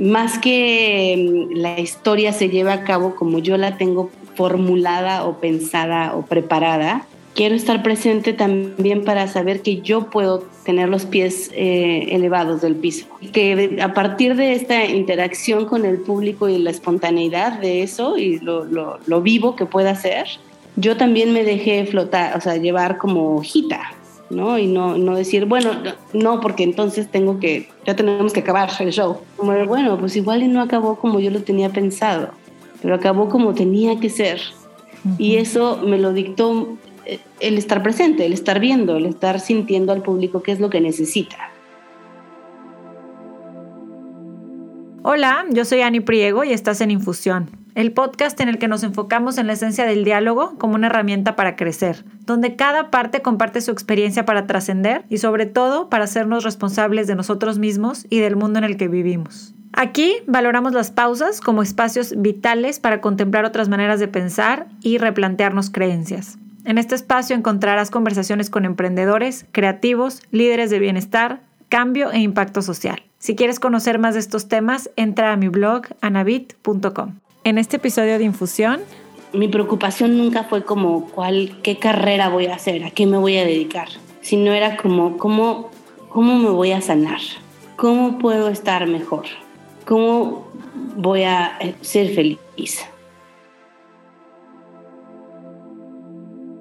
[0.00, 5.38] más que mm, la historia se lleva a cabo como yo la tengo formulada o
[5.38, 11.50] pensada o preparada, quiero estar presente también para saber que yo puedo tener los pies
[11.52, 13.06] eh, elevados del piso.
[13.32, 18.38] Que a partir de esta interacción con el público y la espontaneidad de eso y
[18.38, 20.26] lo, lo vivo que pueda ser,
[20.76, 23.92] yo también me dejé flotar, o sea, llevar como hojita,
[24.30, 24.58] ¿no?
[24.58, 25.70] Y no, no decir, bueno,
[26.12, 29.18] no, porque entonces tengo que, ya tenemos que acabar el show.
[29.36, 32.30] Como, bueno, pues igual no acabó como yo lo tenía pensado,
[32.80, 34.40] pero acabó como tenía que ser.
[35.18, 36.76] Y eso me lo dictó
[37.06, 40.70] eh, el estar presente, el estar viendo, el estar sintiendo al público qué es lo
[40.70, 41.50] que necesita.
[45.02, 48.82] Hola, yo soy Ani Priego y estás en Infusión, el podcast en el que nos
[48.82, 53.60] enfocamos en la esencia del diálogo como una herramienta para crecer, donde cada parte comparte
[53.60, 58.36] su experiencia para trascender y sobre todo para hacernos responsables de nosotros mismos y del
[58.36, 59.54] mundo en el que vivimos.
[59.72, 65.70] Aquí valoramos las pausas como espacios vitales para contemplar otras maneras de pensar y replantearnos
[65.70, 66.38] creencias.
[66.64, 73.02] En este espacio encontrarás conversaciones con emprendedores, creativos, líderes de bienestar, cambio e impacto social.
[73.18, 77.14] Si quieres conocer más de estos temas, entra a mi blog anabit.com.
[77.42, 78.80] En este episodio de Infusión,
[79.32, 83.38] mi preocupación nunca fue como cuál, qué carrera voy a hacer, a qué me voy
[83.38, 83.88] a dedicar,
[84.20, 85.70] sino era como cómo,
[86.10, 87.20] cómo me voy a sanar,
[87.76, 89.24] cómo puedo estar mejor,
[89.86, 90.52] cómo
[90.96, 92.86] voy a eh, ser feliz.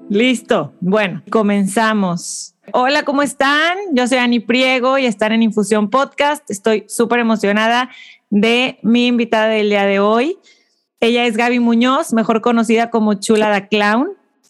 [0.09, 0.71] Listo.
[0.79, 2.55] Bueno, comenzamos.
[2.71, 3.77] Hola, ¿cómo están?
[3.91, 6.49] Yo soy Ani Priego y están en Infusión Podcast.
[6.49, 7.89] Estoy súper emocionada
[8.29, 10.37] de mi invitada del día de hoy.
[11.01, 14.09] Ella es Gaby Muñoz, mejor conocida como Chula da Clown.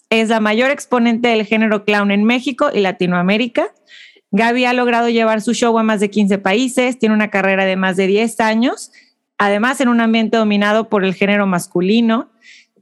[0.09, 3.67] Es la mayor exponente del género clown en México y Latinoamérica.
[4.31, 7.75] Gaby ha logrado llevar su show a más de 15 países, tiene una carrera de
[7.75, 8.91] más de 10 años,
[9.37, 12.29] además en un ambiente dominado por el género masculino.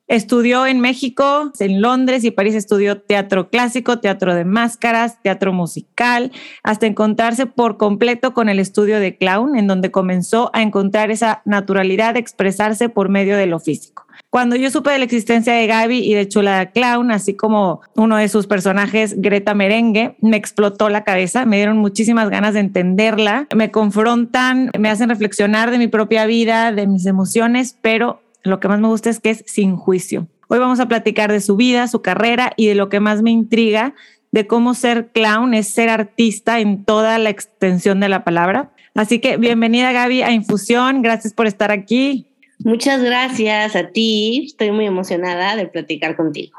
[0.08, 6.32] Estudió en México, en Londres y París estudió teatro clásico, teatro de máscaras, teatro musical,
[6.64, 11.42] hasta encontrarse por completo con el estudio de clown, en donde comenzó a encontrar esa
[11.44, 14.08] naturalidad de expresarse por medio de lo físico.
[14.30, 18.18] Cuando yo supe de la existencia de Gaby y de Chula Clown, así como uno
[18.18, 23.48] de sus personajes, Greta Merengue, me explotó la cabeza, me dieron muchísimas ganas de entenderla,
[23.56, 28.68] me confrontan, me hacen reflexionar de mi propia vida, de mis emociones, pero lo que
[28.68, 30.28] más me gusta es que es sin juicio.
[30.48, 33.32] Hoy vamos a platicar de su vida, su carrera y de lo que más me
[33.32, 33.96] intriga,
[34.32, 38.72] de cómo ser clown es ser artista en toda la extensión de la palabra.
[38.96, 42.28] Así que bienvenida Gaby a Infusión, gracias por estar aquí.
[42.60, 46.58] Muchas gracias a ti, estoy muy emocionada de platicar contigo.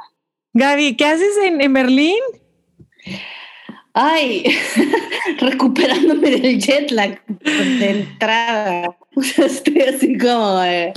[0.53, 2.19] Gaby, ¿qué haces en, en Berlín?
[4.01, 4.45] Ay,
[5.41, 8.97] recuperándome del jet lag de entrada.
[9.17, 10.63] Estoy así como.
[10.63, 10.93] Eh,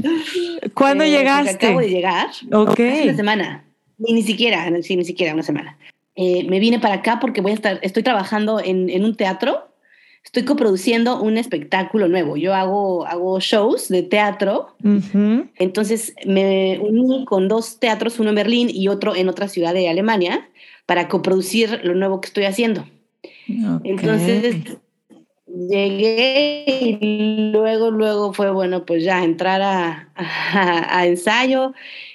[0.75, 1.65] ¿Cuándo eh, llegaste?
[1.65, 2.27] Acabo de llegar.
[2.53, 2.79] Ok.
[2.79, 3.65] Una semana.
[3.97, 5.79] Ni, ni siquiera, sí, ni siquiera una semana.
[6.15, 9.67] Eh, me vine para acá porque voy a estar, estoy trabajando en, en, un teatro.
[10.23, 12.37] Estoy coproduciendo un espectáculo nuevo.
[12.37, 14.75] Yo hago, hago shows de teatro.
[15.57, 19.89] Entonces me uní con dos teatros, uno en Berlín y otro en otra ciudad de
[19.89, 20.47] Alemania
[20.91, 22.85] para coproducir lo nuevo que estoy haciendo.
[23.85, 24.57] Entonces
[25.47, 31.71] llegué y luego, luego fue, bueno, pues ya entrar a, a, ensayo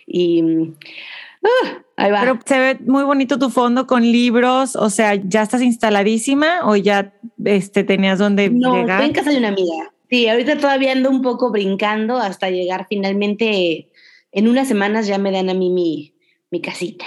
[0.06, 0.42] y...
[0.42, 2.20] Uh, ahí va.
[2.20, 6.76] Pero se ve muy bonito tu fondo con libros, o sea, ¿ya estás instaladísima o
[6.76, 7.14] ya
[7.47, 9.00] este, tenías donde no, llegar?
[9.00, 9.91] estoy en casa de una amiga.
[10.10, 13.91] Sí, ahorita todavía ando un poco brincando hasta llegar finalmente,
[14.32, 16.12] en unas semanas ya me dan a mí mi,
[16.50, 17.06] mi casita.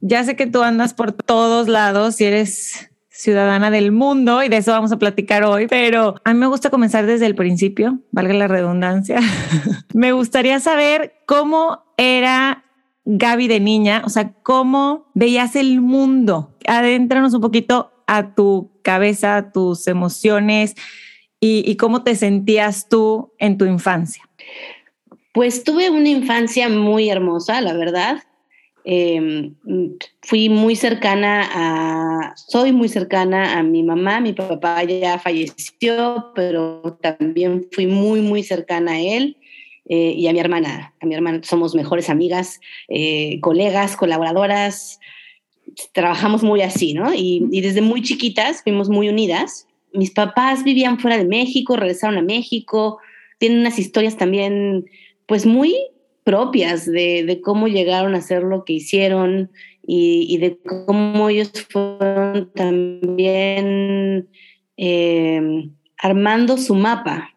[0.00, 4.56] Ya sé que tú andas por todos lados y eres ciudadana del mundo y de
[4.56, 8.34] eso vamos a platicar hoy, pero a mí me gusta comenzar desde el principio, valga
[8.34, 9.20] la redundancia.
[9.94, 12.64] me gustaría saber cómo era
[13.04, 16.56] Gaby de niña, o sea, cómo veías el mundo.
[16.66, 20.74] Adéntranos un poquito a tu cabeza, a tus emociones
[21.38, 24.24] y, y cómo te sentías tú en tu infancia.
[25.32, 28.22] Pues tuve una infancia muy hermosa, la verdad.
[28.86, 29.54] Em,
[30.20, 36.98] fui muy cercana a, soy muy cercana a mi mamá, mi papá ya falleció, pero
[37.00, 39.38] también fui muy, muy cercana a él
[39.88, 40.92] eh, y a mi hermana.
[41.00, 45.00] A mi hermana somos mejores amigas, eh, colegas, colaboradoras,
[45.92, 47.14] trabajamos muy así, ¿no?
[47.14, 49.66] Y, y desde muy chiquitas fuimos muy unidas.
[49.94, 52.98] Mis papás vivían fuera de México, regresaron a México,
[53.38, 54.84] tienen unas historias también,
[55.26, 55.74] pues muy
[56.24, 59.50] propias de, cómo llegaron a hacer lo que hicieron
[59.86, 64.28] y, de cómo ellos fueron también
[64.76, 67.34] em, armando su mapa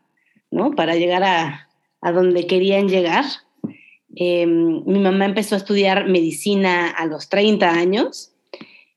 [0.52, 0.72] ¿no?
[0.72, 1.68] Para llegar a,
[2.12, 3.26] donde querían llegar.
[4.16, 8.34] Em, mi mamá empezó a estudiar medicina a los 30 años,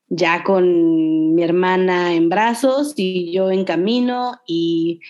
[0.09, 4.41] ya con mi hermana en brazos y yo en camino.
[4.47, 5.01] Y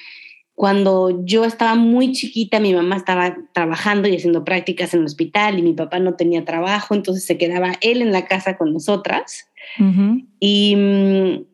[0.60, 5.58] cuando yo estaba muy chiquita, mi mamá estaba trabajando y haciendo prácticas en el hospital
[5.58, 9.48] y mi papá no tenía trabajo, entonces se quedaba él en la casa con nosotras.
[10.38, 11.46] Y mm,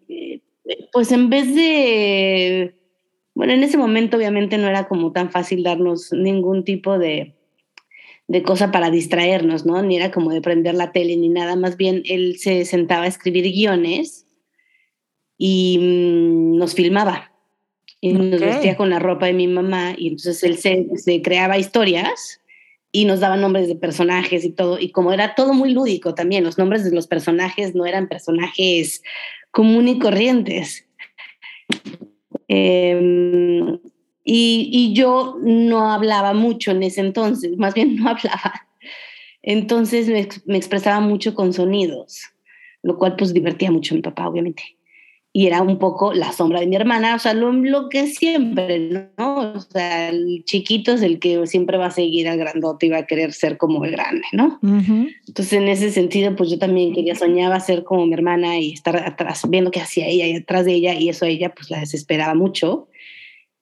[0.93, 2.75] pues en vez de,
[3.32, 7.37] bueno, en ese momento obviamente no era como tan fácil darnos ningún tipo de,
[8.26, 9.81] de cosa para distraernos, ¿no?
[9.85, 13.06] Ni era como de prender la tele ni nada, más bien él se sentaba a
[13.06, 14.26] escribir guiones
[15.38, 17.35] y mm, nos filmaba.
[18.00, 21.58] Y nos vestía con la ropa de mi mamá y entonces él se, se creaba
[21.58, 22.40] historias
[22.93, 24.78] y nos daba nombres de personajes y todo.
[24.78, 29.02] Y como era todo muy lúdico también, los nombres de los personajes no eran personajes
[29.50, 30.87] común y corrientes.
[32.48, 33.78] Em,
[34.25, 38.66] y, yo no hablaba mucho en ese entonces, más bien no hablaba.
[39.43, 42.22] Entonces me, me, expresaba mucho con sonidos,
[42.82, 44.76] lo cual pues divertía mucho a mi papá, obviamente
[45.36, 49.52] y era un poco la sombra de mi hermana, o sea, lo, que siempre, ¿no?
[49.54, 53.00] O sea, el chiquito es el que siempre va a seguir al grandote y va
[53.00, 54.58] a querer ser como el grande, ¿no?
[54.62, 58.96] Entonces, en ese sentido, pues yo también quería, soñaba ser como mi hermana y estar
[58.96, 61.80] atrás, viendo qué hacía ella y atrás de ella, y eso a ella pues la
[61.80, 62.88] desesperaba mucho.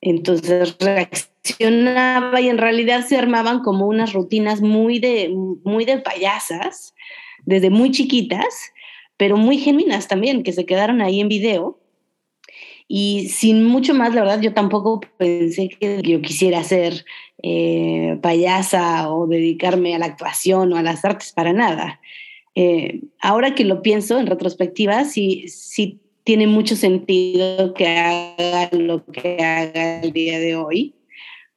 [0.00, 5.28] Entonces reaccionaba y en realidad se armaban como unas rutinas muy de,
[5.64, 6.94] muy de payasas,
[7.46, 8.70] desde muy chiquitas,
[9.16, 11.78] pero muy genuinas también, que se quedaron ahí en video.
[12.86, 17.04] Y sin mucho más, la verdad, yo tampoco pensé que yo quisiera ser
[17.42, 22.00] eh, payasa o dedicarme a la actuación o a las artes para nada.
[22.54, 29.04] Eh, ahora que lo pienso en retrospectiva, sí, sí tiene mucho sentido que haga lo
[29.06, 30.94] que haga el día de hoy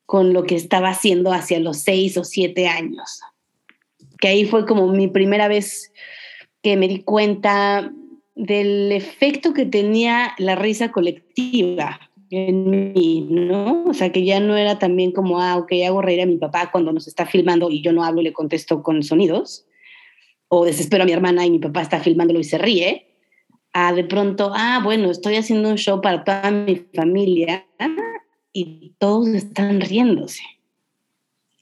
[0.05, 3.21] con lo que estaba haciendo hacia los seis o siete años.
[4.19, 5.91] Que ahí fue como mi primera vez
[6.67, 7.93] que me di cuenta
[8.35, 11.97] del efecto que tenía la risa colectiva
[12.29, 13.85] en mí, ¿no?
[13.85, 16.69] O sea, que ya no era también como, ah, ok, hago reír a mi papá
[16.69, 19.65] cuando nos está filmando y yo no hablo y le contesto con sonidos,
[20.49, 23.15] o desespero a mi hermana y mi papá está filmándolo y se ríe,
[23.71, 27.65] a de pronto, ah, bueno, estoy haciendo un show para toda mi familia
[28.51, 30.43] y todos están riéndose.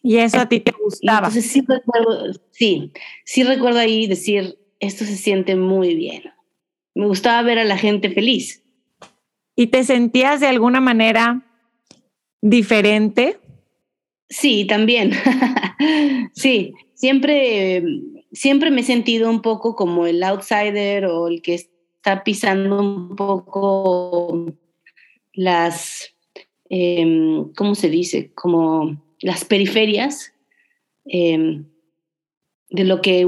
[0.01, 1.27] Y eso a ti te gustaba.
[1.27, 2.91] Entonces sí recuerdo, sí,
[3.23, 6.23] sí recuerdo ahí decir, esto se siente muy bien.
[6.93, 8.63] Me gustaba ver a la gente feliz.
[9.55, 11.41] ¿Y te sentías de alguna manera
[12.41, 13.39] diferente?
[14.29, 15.11] Sí, también.
[16.33, 17.83] sí, siempre,
[18.31, 23.15] siempre me he sentido un poco como el outsider o el que está pisando un
[23.15, 24.53] poco
[25.33, 26.15] las,
[26.69, 28.31] em, ¿cómo se dice?
[28.33, 30.33] Como las periferias
[31.05, 31.65] em,
[32.69, 33.27] de lo que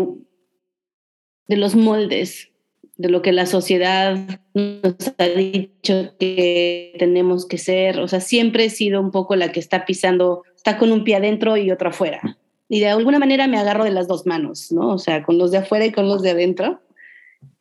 [1.48, 2.50] de los moldes,
[2.98, 4.18] de lo que la sociedad
[4.54, 8.00] nos ha dicho que tenemos que ser.
[8.00, 11.16] O sea, siempre he sido un poco la que está pisando, está con un pie
[11.16, 12.38] adentro y otro afuera.
[12.70, 14.90] Y de alguna manera me agarro de las dos manos, ¿no?
[14.90, 16.82] O sea, con los de afuera y con los de adentro.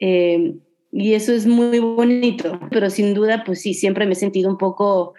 [0.00, 0.54] Eh,
[0.90, 4.56] y eso es muy bonito, pero sin duda, pues sí, siempre me he sentido un
[4.56, 5.14] poco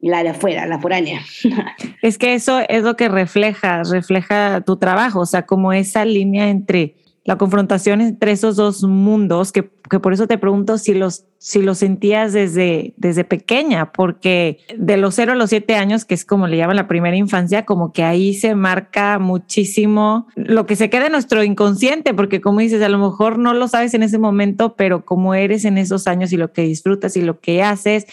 [0.00, 1.20] la de afuera, la foránea.
[2.02, 6.48] Es que eso es lo que refleja, refleja tu trabajo, o sea, como esa línea
[6.48, 11.60] entre la confrontación entre esos dos mundos, que, por eso te pregunto si los, si
[11.60, 16.24] los sentías desde, desde pequeña, porque de los 0 a los 7 años, que es
[16.24, 20.88] como le llaman la primera infancia, como que ahí se marca muchísimo lo que se
[20.88, 24.18] queda en nuestro inconsciente, porque como dices, a lo mejor no lo sabes en ese
[24.18, 28.06] momento, pero como eres en esos años y lo que disfrutas y lo que haces,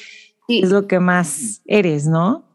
[0.50, 2.46] es lo que más eres, ¿no?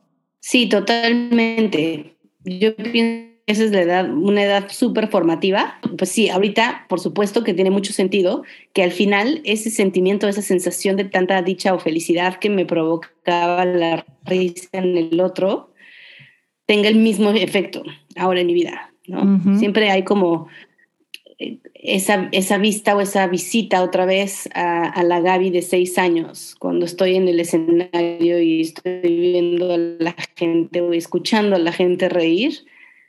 [0.40, 2.16] Sí, totalmente.
[2.44, 5.78] Yo pienso esa es la edad, una edad súper formativa.
[5.98, 10.42] Pues sí, ahorita, por supuesto que tiene mucho sentido que al final ese sentimiento, esa
[10.42, 15.72] sensación de tanta dicha o felicidad que me provocaba la risa en el otro,
[16.66, 17.82] tenga el mismo efecto
[18.16, 18.92] ahora en mi vida.
[19.08, 19.58] ¿no?
[19.58, 20.46] Siempre hay como
[21.40, 25.98] eh, esa, esa vista o esa visita otra vez a, a, la Gaby de seis
[25.98, 31.58] años, cuando estoy en el escenario y estoy viendo a la gente o escuchando a
[31.58, 32.64] la gente reír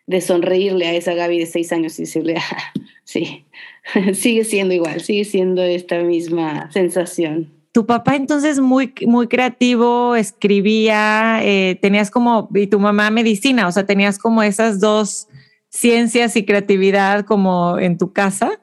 [0.08, 3.46] de sonreírle a esa Gaby de seis años y decirle, ah, sí,
[4.14, 7.52] sigue siendo igual, sigue siendo esta misma sensación.
[7.72, 13.72] Tu papá entonces muy, muy creativo, escribía, eh, tenías como, y tu mamá medicina, o
[13.72, 15.28] sea, tenías como esas dos
[15.70, 18.60] ciencias y creatividad como en tu casa.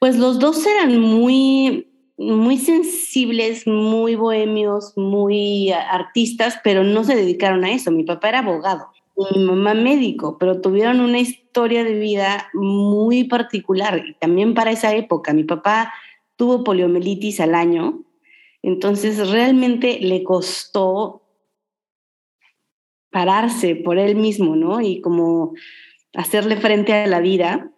[0.00, 7.64] Pues los dos eran muy, muy sensibles, muy bohemios, muy artistas, pero no se dedicaron
[7.64, 7.92] a eso.
[7.92, 8.88] Mi papá era abogado
[9.30, 14.70] y mi mamá médico, pero tuvieron una historia de vida muy particular y también para
[14.70, 15.32] esa época.
[15.32, 15.92] Mi papá
[16.36, 18.02] tuvo poliomielitis al año,
[18.62, 21.22] entonces realmente le costó
[23.10, 24.80] pararse por él mismo, ¿no?
[24.80, 25.54] Y como
[26.14, 27.70] hacerle frente a la vida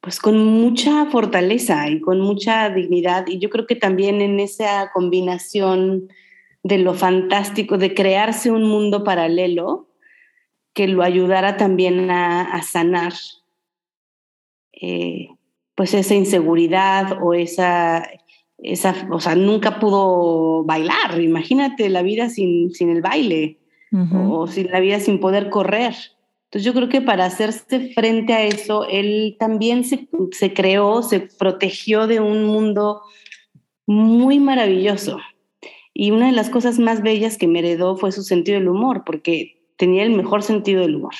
[0.00, 3.26] pues con mucha fortaleza y con mucha dignidad.
[3.26, 6.08] Y yo creo que también en esa combinación
[6.62, 9.88] de lo fantástico, de crearse un mundo paralelo
[10.74, 13.12] que lo ayudara también a, sanar
[14.72, 15.28] eh,
[15.74, 18.08] pues esa inseguridad o esa,
[18.58, 23.58] esa, o sea, nunca pudo bailar, imagínate la vida sin, sin el baile
[24.12, 25.94] o sin la vida sin poder correr.
[26.44, 31.20] Entonces yo creo que para hacerse frente a eso, él también se, se creó, se
[31.20, 33.02] protegió de un mundo
[33.86, 35.18] muy maravilloso.
[36.00, 39.02] Y una de las cosas más bellas que me heredó fue su sentido del humor,
[39.04, 41.14] porque tenía el mejor sentido del humor.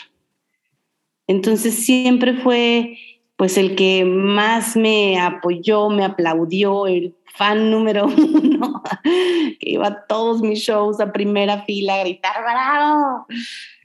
[1.26, 2.96] Entonces siempre fue
[3.34, 10.06] pues el que más me apoyó, me aplaudió, el fan número uno, que iba a
[10.06, 13.26] todos mis shows a primera fila a gritar, bravo,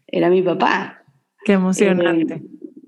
[0.05, 1.03] era mi papá.
[1.43, 2.35] Qué emocionante.
[2.35, 2.43] Eh,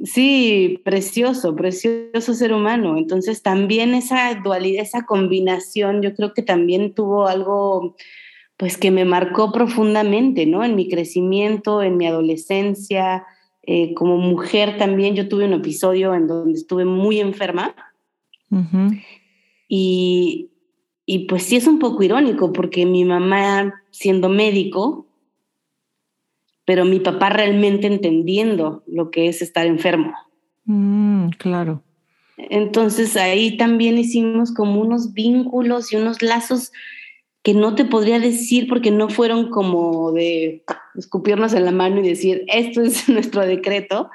[0.05, 2.97] sí, precioso, precioso ser humano.
[2.97, 7.95] Entonces también esa dualidad, esa combinación, yo creo que también tuvo algo
[8.57, 10.63] pues que me marcó profundamente, ¿no?
[10.63, 13.25] En mi crecimiento, en mi adolescencia,
[13.63, 17.75] eh, como mujer también, yo tuve un episodio en donde estuve muy enferma.
[19.67, 20.51] y,
[21.05, 25.05] y pues sí es un poco irónico porque mi mamá, siendo médico,
[26.65, 30.13] pero mi papá realmente entendiendo lo que es estar enfermo.
[30.65, 31.84] Mm, claro.
[32.38, 36.72] Entonces ahí también hicimos como unos vínculos y unos lazos
[37.43, 40.63] que no te podría decir porque no fueron como de
[40.95, 44.10] escupirnos en la mano y decir, esto es nuestro decreto,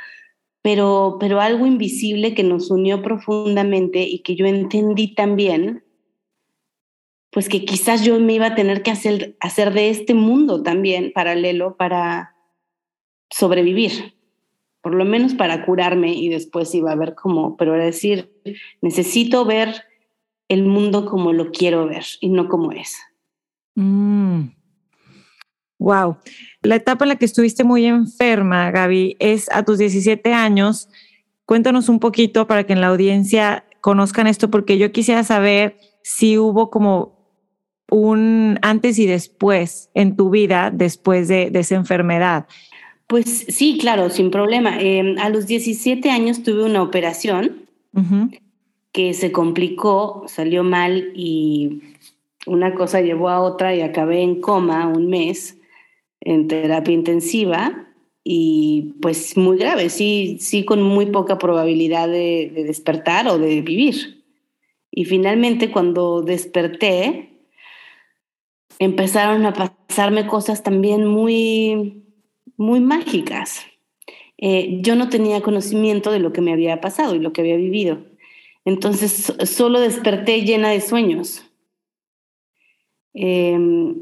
[0.63, 5.85] pero, pero algo invisible que nos unió profundamente y que yo entendí también,
[7.31, 11.13] pues que quizás yo me iba a tener que hacer, hacer de este mundo también
[11.15, 12.35] paralelo para,
[13.31, 14.15] sobrevivir,
[14.83, 18.33] por lo menos para curarme y después iba a ver cómo, pero era decir,
[18.81, 19.85] necesito ver
[20.49, 22.97] el mundo como lo quiero ver y no como es.
[25.79, 26.13] Wow.
[26.13, 26.17] Mm.
[26.63, 30.89] La etapa en la que estuviste muy enferma, Gaby, es a tus 17 años.
[31.47, 36.37] Cuéntanos un poquito para que en la audiencia conozcan esto, porque yo quisiera saber si
[36.37, 37.19] hubo como
[37.91, 42.47] un antes y después en tu vida después de, de esa enfermedad.
[43.11, 44.81] Pues sí, claro, sin problema.
[44.81, 47.67] Em, a los 17 años tuve una operación
[48.93, 51.81] que se complicó, salió mal y
[52.47, 55.59] una cosa llevó a otra y acabé en coma un mes
[56.21, 57.89] en terapia intensiva
[58.23, 63.61] y pues muy grave, sí, sí con muy poca probabilidad de, de despertar o de
[63.61, 64.23] vivir.
[64.93, 67.41] Y finalmente cuando desperté,
[68.79, 72.05] empezaron a pasarme cosas también muy
[72.61, 73.65] muy mágicas.
[74.37, 77.57] Eh, yo no tenía conocimiento de lo que me había pasado y lo que había
[77.57, 78.05] vivido.
[78.67, 81.43] Entonces solo desperté llena de sueños.
[83.15, 83.97] Em,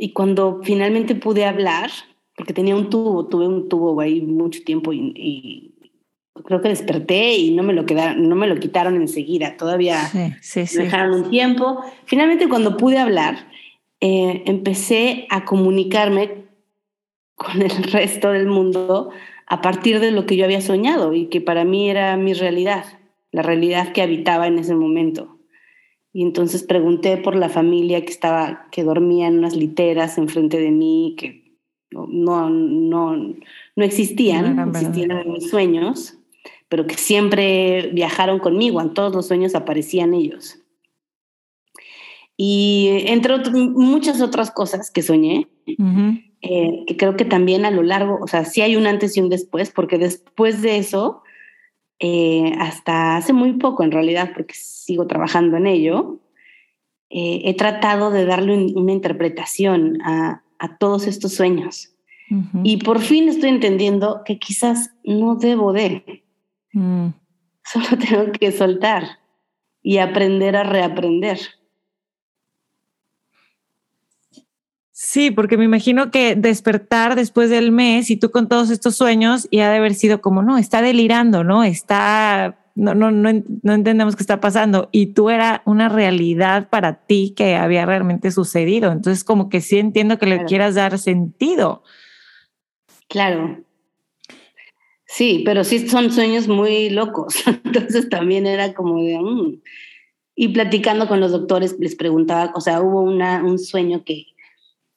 [0.00, 1.90] y cuando finalmente pude hablar,
[2.34, 5.74] porque tenía un tubo, tuve un tubo ahí mucho tiempo y,
[6.46, 10.82] creo que desperté y no me lo quedaron, no me lo quitaron enseguida, todavía me
[10.82, 11.84] dejaron un tiempo.
[12.06, 13.50] Finalmente cuando pude hablar,
[14.00, 16.41] eh, empecé a comunicarme
[17.34, 19.10] con el resto del mundo
[19.46, 22.84] a partir de lo que yo había soñado y que para mí era mi realidad,
[23.32, 25.38] la realidad que habitaba en ese momento.
[26.12, 30.70] Y entonces pregunté por la familia que estaba, que dormía en unas literas enfrente de
[30.70, 31.58] mí, que
[31.90, 36.18] no, no, no existían, no existían en mis sueños,
[36.68, 40.61] pero que siempre viajaron conmigo, en todos los sueños aparecían ellos.
[42.36, 45.48] Y entre muchas otras cosas que soñé,
[46.40, 49.20] eh, que creo que también a lo largo, o sea, sí hay un antes y
[49.20, 51.22] un después, porque después de eso,
[51.98, 56.20] eh, hasta hace muy poco en realidad, porque sigo trabajando en ello,
[57.10, 61.90] eh, he tratado de darle una interpretación a, a, todos estos sueños.
[62.64, 66.24] Y por fin estoy entendiendo que quizás no debo de.
[66.72, 67.08] Mm.
[67.64, 69.18] Solo tengo que soltar
[69.82, 71.38] y aprender a reaprender.
[74.92, 79.48] Sí, porque me imagino que despertar después del mes y tú con todos estos sueños
[79.50, 81.64] y ha de haber sido como, no, está delirando, ¿no?
[81.64, 83.30] Está no, no, no,
[83.62, 84.88] no entendemos qué está pasando.
[84.92, 88.92] Y tú era una realidad para ti que había realmente sucedido.
[88.92, 91.82] Entonces, como que sí entiendo que le quieras dar sentido.
[93.08, 93.62] Claro.
[95.06, 97.34] Sí, pero sí son sueños muy locos.
[97.64, 99.18] Entonces también era como de...
[99.18, 99.62] Mm".
[100.34, 104.28] Y platicando con los doctores les preguntaba, o sea, hubo una, un sueño que,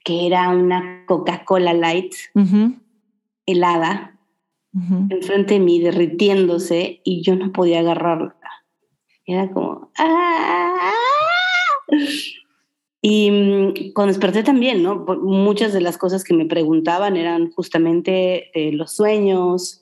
[0.06, 2.14] que era una Coca-Cola Light
[3.48, 4.18] helada
[5.10, 8.36] enfrente de mí derritiéndose y yo no podía agarrarla.
[9.26, 9.92] Era como...
[9.98, 10.94] ¡Ah!
[13.02, 15.06] Y mm, cuando desperté también, ¿no?
[15.24, 19.82] Muchas de las cosas que me preguntaban eran justamente de los sueños,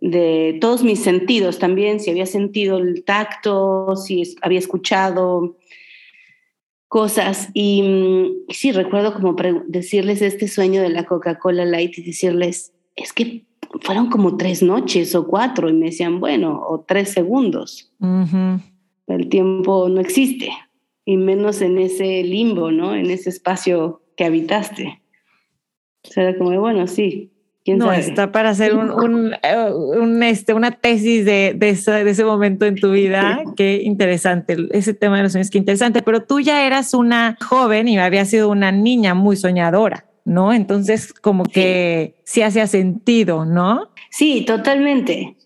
[0.00, 5.57] de todos mis sentidos también, si había sentido el tacto, si había escuchado
[6.88, 7.50] cosas.
[7.54, 13.12] Y, mm, sí, recuerdo como decirles este sueño de la Coca-Cola Light y decirles, es
[13.12, 13.46] que
[13.82, 17.92] fueron como tres noches o cuatro y me decían, bueno, o tres segundos.
[19.06, 20.50] El tiempo no existe
[21.04, 22.94] y menos en ese limbo, ¿no?
[22.94, 25.02] En ese espacio que habitaste.
[26.04, 27.32] O sea, era como, bueno, sí.
[27.68, 28.90] ¿Quién no, está para hacer un,
[30.00, 33.42] un, este, una tesis de, de, ese, de, ese, momento en tu vida.
[33.56, 36.02] Qué interesante, ese tema de los sueños, qué interesante.
[36.02, 40.54] Pero tú ya eras una joven y había sido una niña muy soñadora, ¿no?
[40.54, 43.88] Entonces, como que sí hacía sentido, ¿no?
[44.10, 45.36] Sí, totalmente.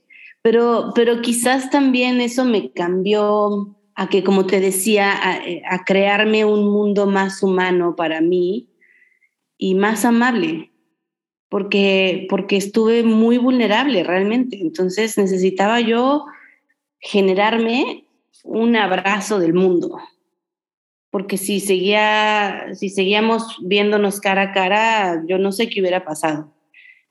[0.42, 5.12] Pero, pero quizás también eso me cambió a que, como te decía,
[5.44, 8.68] eh, a, crearme un mundo más humano para mí
[9.58, 10.71] y más amable,
[11.52, 14.58] porque, porque estuve muy vulnerable realmente.
[14.58, 16.24] Entonces necesitaba yo
[16.98, 18.06] generarme
[18.42, 19.98] un abrazo del mundo,
[21.10, 26.54] porque si, seguía, si seguíamos viéndonos cara a cara, yo no sé qué hubiera pasado.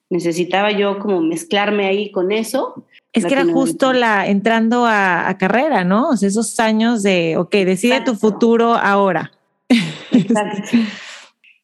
[0.09, 5.83] Necesitaba yo como mezclarme ahí con eso es que era justo la entrando a, carrera,
[5.83, 6.09] ¿no?
[6.09, 9.33] O sea, esos años de, ok, decide tu futuro ahora.
[10.11, 10.77] Exacto.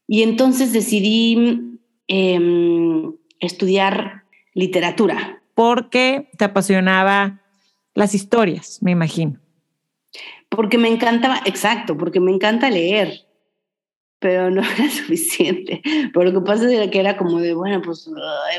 [0.08, 1.67] Y entonces decidí
[2.08, 4.24] em, estudiar
[4.54, 5.42] literatura.
[5.54, 7.42] Porque te apasionaba
[7.94, 9.40] las historias, me imagino.
[10.50, 13.26] Porque me encantaba, exacto, porque me encanta leer,
[14.20, 15.82] pero no era suficiente.
[16.14, 18.10] Pero lo que pasa era que era como de, bueno, pues,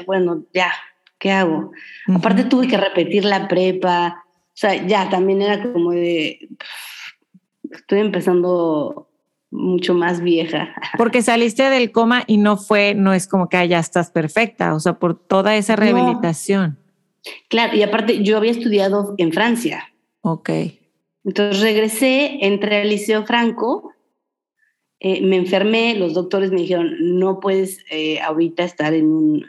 [0.06, 0.72] bueno, ya,
[1.18, 1.72] ¿qué hago?
[2.14, 4.24] Aparte tuve que repetir la prepa,
[4.58, 6.48] o sea, ya también era como de,
[7.70, 9.07] estoy empezando
[9.50, 10.74] mucho más vieja.
[10.96, 14.80] Porque saliste del coma y no fue, no es como que ya estás perfecta, o
[14.80, 16.78] sea, por toda esa rehabilitación.
[17.48, 19.92] Claro, y aparte yo había estudiado en Francia.
[20.22, 20.50] Ok.
[21.24, 23.92] Entonces regresé, entré al Liceo Franco
[25.00, 29.46] eh, me enfermé, los doctores me dijeron, no puedes eh, ahorita estar en,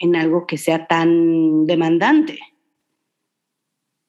[0.00, 2.38] en, algo que sea tan demandante.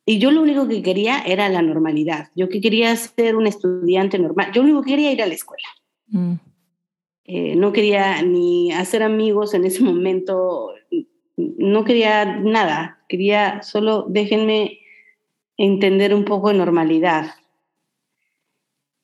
[0.06, 2.30] Y yo lo único que quería era la normalidad.
[2.36, 4.52] Yo que quería ser un estudiante normal.
[4.54, 5.68] Yo lo único que quería ir a la escuela.
[6.08, 6.34] Mm.
[7.24, 10.74] Eh, no quería ni hacer amigos en ese momento.
[11.36, 13.00] No quería nada.
[13.10, 14.80] Quería solo déjenme
[15.58, 17.32] entender un poco de normalidad.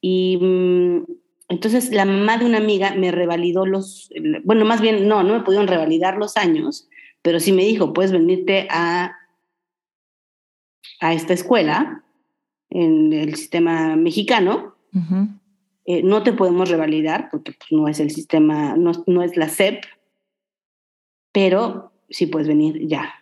[0.01, 1.05] Y mm,
[1.49, 4.09] entonces la mamá de una amiga me revalidó los,
[4.43, 6.87] bueno, más bien no, no me pudieron revalidar los años,
[7.21, 9.15] pero sí me dijo, puedes venirte a,
[11.01, 12.03] a esta escuela
[12.69, 14.75] en el sistema mexicano.
[15.85, 19.49] Eh, no te podemos revalidar porque pues, no es el sistema, no, no es la
[19.49, 19.83] SEP,
[21.33, 23.15] pero sí puedes venir ya.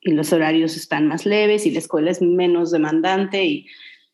[0.00, 3.66] Y los horarios están más leves y la escuela es menos demandante y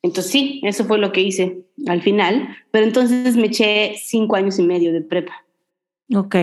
[0.03, 4.59] entonces sí, eso fue lo que hice al final, pero entonces me eché cinco años
[4.59, 5.45] y medio de prepa.
[6.13, 6.35] Ok,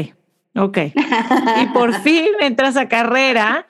[0.56, 0.78] ok.
[1.62, 3.67] y por fin entras a carrera.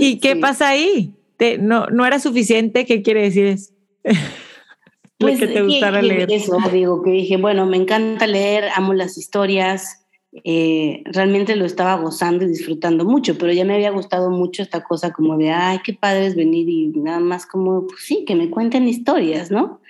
[0.00, 1.14] ¿Y qué pasa ahí?
[1.60, 2.84] No, ¿No era suficiente?
[2.84, 3.72] ¿Qué quiere decir eso?
[5.18, 6.30] pues que te gustara leer.
[6.30, 10.04] Eso, digo, que dije, bueno, me encanta leer, amo las historias,
[10.42, 14.82] eh, realmente lo estaba gozando y disfrutando mucho, pero ya me había gustado mucho esta
[14.82, 18.34] cosa como de, ay, qué padre es venir y nada más como, pues sí, que
[18.34, 19.80] me cuenten historias, ¿no?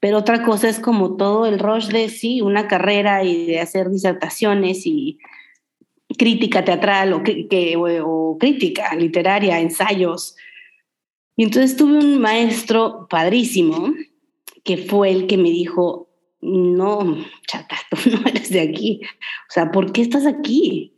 [0.00, 3.88] Pero otra cosa es como todo el rush de, sí, una carrera y de hacer
[3.90, 5.18] disertaciones y
[6.18, 10.36] crítica teatral o, que, o crítica literaria, ensayos.
[11.38, 13.94] Y entonces tuve un maestro padrísimo
[14.64, 19.00] que fue el que me dijo, no, chata, tú no eres de aquí.
[19.48, 20.94] O sea, ¿por qué estás aquí?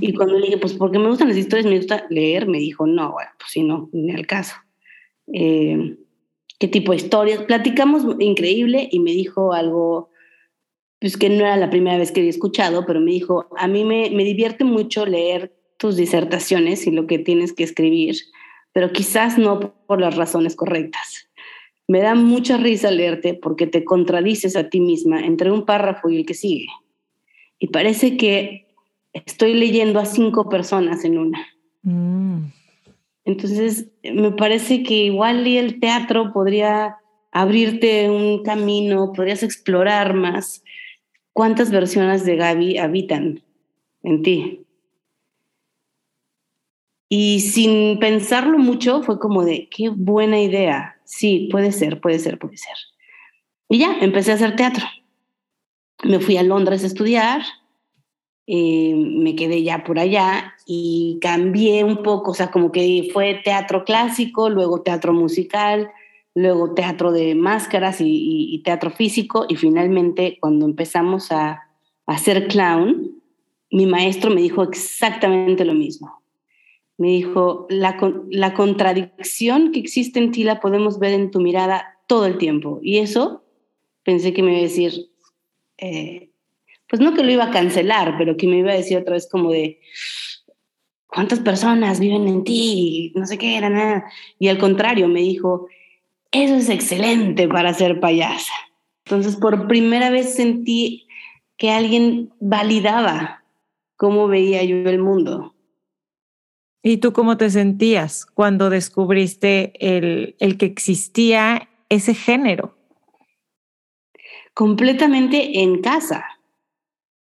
[0.00, 2.86] Y cuando le dije, pues porque me gustan las historias, me gusta leer, me dijo,
[2.86, 4.54] no, bueno, pues sí, no, ni al caso.
[5.32, 5.96] Eh,
[6.60, 7.42] ¿Qué tipo de historias?
[7.42, 10.10] Platicamos increíble y me dijo algo,
[11.00, 13.84] pues que no era la primera vez que había escuchado, pero me dijo, a mí
[13.84, 18.14] me, me divierte mucho leer tus disertaciones y lo que tienes que escribir,
[18.72, 21.28] pero quizás no por las razones correctas.
[21.88, 26.18] Me da mucha risa leerte porque te contradices a ti misma entre un párrafo y
[26.18, 26.68] el que sigue.
[27.58, 28.68] Y parece que
[29.12, 31.46] estoy leyendo a cinco personas en una.
[31.82, 32.44] Mm.
[33.24, 36.96] Entonces, me parece que igual y el teatro podría
[37.32, 40.64] abrirte un camino, podrías explorar más
[41.32, 43.42] cuántas versiones de Gaby habitan
[44.02, 44.66] en ti.
[47.12, 50.96] Y sin pensarlo mucho, fue como de, qué buena idea.
[51.04, 52.76] Sí, puede ser, puede ser, puede ser.
[53.68, 54.86] Y ya, empecé a hacer teatro.
[56.04, 57.42] Me fui a Londres a estudiar,
[58.46, 63.40] eh, me quedé ya por allá y cambié un poco, o sea, como que fue
[63.44, 65.90] teatro clásico, luego teatro musical,
[66.36, 71.60] luego teatro de máscaras y, teatro físico, y finalmente cuando empezamos a, a
[72.06, 73.20] hacer clown,
[73.72, 76.19] mi maestro me dijo exactamente lo mismo.
[77.00, 77.96] Me dijo, la,
[78.28, 82.78] la contradicción que existe en ti la podemos ver en tu mirada todo el tiempo.
[82.82, 83.42] Y eso
[84.02, 85.10] pensé que me iba a decir,
[85.78, 86.28] eh,
[86.86, 89.26] pues no que lo iba a cancelar, pero que me iba a decir otra vez
[89.30, 89.80] como de,
[91.06, 93.14] ¿cuántas personas viven en ti?
[93.14, 94.04] No sé qué era nada.
[94.38, 95.68] Y al contrario, me dijo,
[96.32, 98.52] eso es excelente para ser payasa.
[99.06, 101.06] Entonces, por primera vez sentí
[101.56, 103.42] que alguien validaba
[103.96, 105.54] cómo veía yo el mundo.
[106.82, 112.76] ¿Y tú cómo te sentías cuando descubriste el, el que existía ese género?
[114.54, 116.24] Completamente en casa,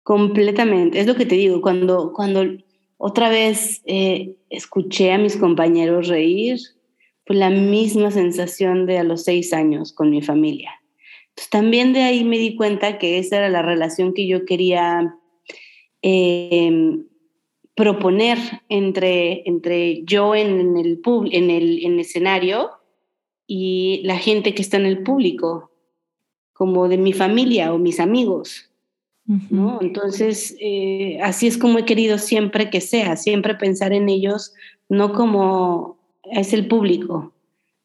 [0.02, 1.00] completamente.
[1.00, 2.44] Es lo que te digo, cuando, cuando
[3.04, 6.58] otra vez eh, escuché a mis compañeros reír,
[7.26, 10.70] fue la misma sensación de a los seis años con mi familia.
[11.50, 15.16] también de ahí me di cuenta que esa era la relación que yo quería
[16.02, 17.06] em,
[17.74, 22.70] proponer entre, entre yo en el, en, el, en el escenario
[23.46, 25.70] y la gente que está en el público,
[26.52, 28.70] como de mi familia o mis amigos.
[29.50, 29.78] ¿no?
[29.80, 34.52] Entonces, eh, así es como he querido siempre que sea, siempre pensar en ellos,
[34.88, 37.32] no como es el público,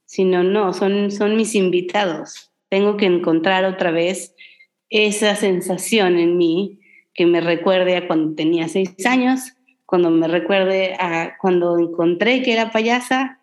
[0.06, 2.52] sino no, son, son mis invitados.
[2.70, 4.36] Tengo que encontrar otra vez
[4.90, 6.80] esa sensación en mí
[7.14, 9.54] que me recuerde a cuando tenía seis años,
[9.88, 13.40] cuando me recuerde a cuando encontré que era payasa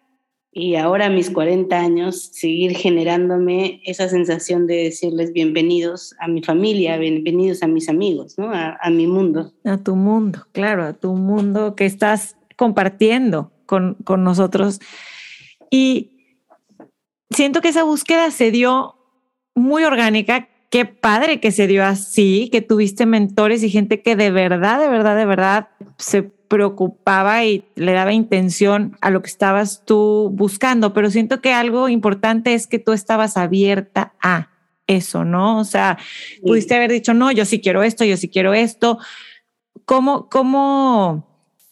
[0.53, 6.43] y ahora a mis 40 años seguir generándome esa sensación de decirles bienvenidos a mi
[6.43, 8.53] familia, bienvenidos a mis amigos, ¿no?
[8.53, 9.53] a, a mi mundo.
[9.65, 14.81] A tu mundo, claro, a tu mundo que estás compartiendo con, con nosotros.
[15.71, 16.39] Y
[17.31, 18.97] siento que esa búsqueda se dio
[19.55, 20.49] muy orgánica.
[20.71, 24.89] Qué padre que se dio así, que tuviste mentores y gente que de verdad, de
[24.89, 30.93] verdad, de verdad se preocupaba y le daba intención a lo que estabas tú buscando,
[30.93, 34.51] pero siento que algo importante es que tú estabas abierta a
[34.87, 35.59] eso, ¿no?
[35.59, 35.99] O sea,
[36.43, 38.99] pudiste haber dicho, no, yo sí quiero esto, yo sí quiero esto.
[39.85, 41.27] ¿Cómo, cómo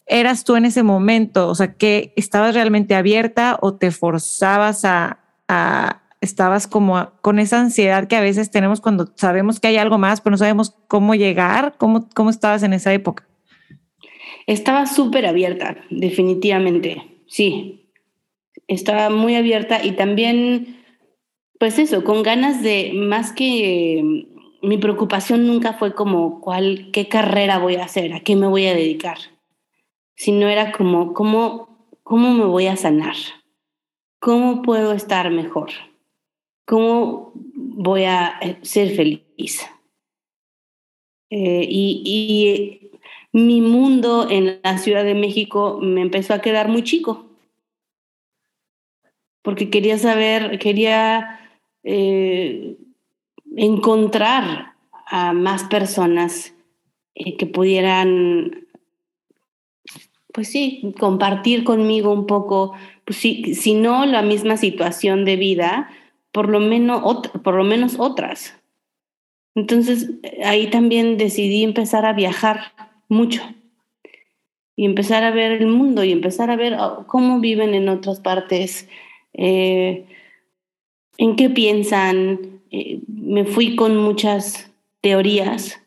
[0.05, 1.47] eras tú en ese momento?
[1.47, 7.59] O sea, que estabas realmente abierta o te forzabas a, a estabas como con esa
[7.59, 11.15] ansiedad que a veces tenemos cuando sabemos que hay algo más, pero no sabemos cómo
[11.15, 11.75] llegar?
[11.77, 13.27] ¿Cómo, cómo estabas en esa época?
[14.47, 17.89] Estaba súper abierta, definitivamente, sí.
[18.67, 20.83] Estaba muy abierta y también,
[21.59, 24.27] pues eso, con ganas de, más que
[24.61, 28.13] mi preocupación nunca fue como, ¿cuál, qué carrera voy a hacer?
[28.13, 29.17] ¿A qué me voy a dedicar?
[30.15, 33.15] Sino era como, ¿cómo, cómo me voy a sanar?
[34.19, 35.71] ¿Cómo puedo estar mejor?
[36.65, 39.69] ¿Cómo voy a eh, ser feliz?
[41.29, 42.82] Eh, y
[43.33, 47.25] mi mundo en la Ciudad de México me empezó a quedar muy chico,
[49.41, 51.39] porque quería saber, quería
[51.83, 52.77] eh,
[53.57, 54.73] encontrar
[55.07, 56.53] a más personas
[57.15, 58.67] eh, que pudieran,
[60.31, 65.89] pues sí, compartir conmigo un poco, pues sí, si no la misma situación de vida,
[66.31, 68.55] por lo menos, por lo menos otras.
[69.55, 70.11] Entonces
[70.43, 73.41] ahí también decidí empezar a viajar mucho.
[74.75, 78.19] Y empezar a ver el mundo y empezar a ver oh, cómo viven en otras
[78.19, 78.89] partes,
[79.33, 80.05] eh,
[81.17, 82.61] en qué piensan.
[82.71, 84.71] Eh, me fui con muchas
[85.01, 85.79] teorías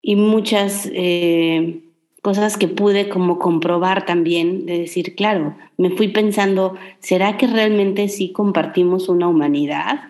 [0.00, 1.80] y muchas eh,
[2.22, 8.08] cosas que pude como comprobar también, de decir, claro, me fui pensando, ¿será que realmente
[8.08, 10.08] sí compartimos una humanidad?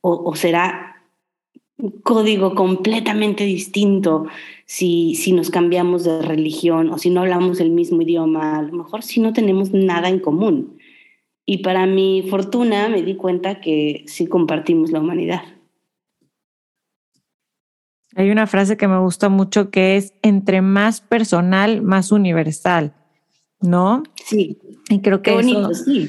[0.00, 0.85] ¿O, o será
[2.02, 4.26] código completamente distinto
[4.64, 8.72] si, si nos cambiamos de religión o si no hablamos el mismo idioma, a lo
[8.72, 10.78] mejor si no tenemos nada en común.
[11.44, 15.42] Y para mi fortuna me di cuenta que sí compartimos la humanidad.
[18.16, 22.94] Hay una frase que me gusta mucho que es entre más personal, más universal,
[23.60, 24.02] ¿no?
[24.24, 24.58] Sí.
[24.88, 26.08] Y creo que eso, sí.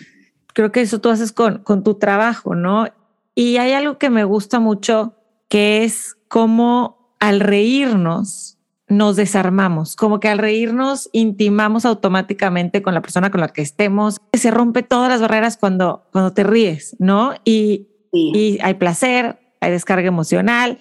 [0.53, 2.87] Creo que eso tú haces con, con tu trabajo, ¿no?
[3.35, 5.16] Y hay algo que me gusta mucho
[5.49, 8.57] que es como al reírnos
[8.89, 14.21] nos desarmamos, como que al reírnos intimamos automáticamente con la persona con la que estemos.
[14.31, 17.33] Se rompe todas las barreras cuando, cuando te ríes, ¿no?
[17.43, 20.79] Y, y hay placer, hay descarga emocional.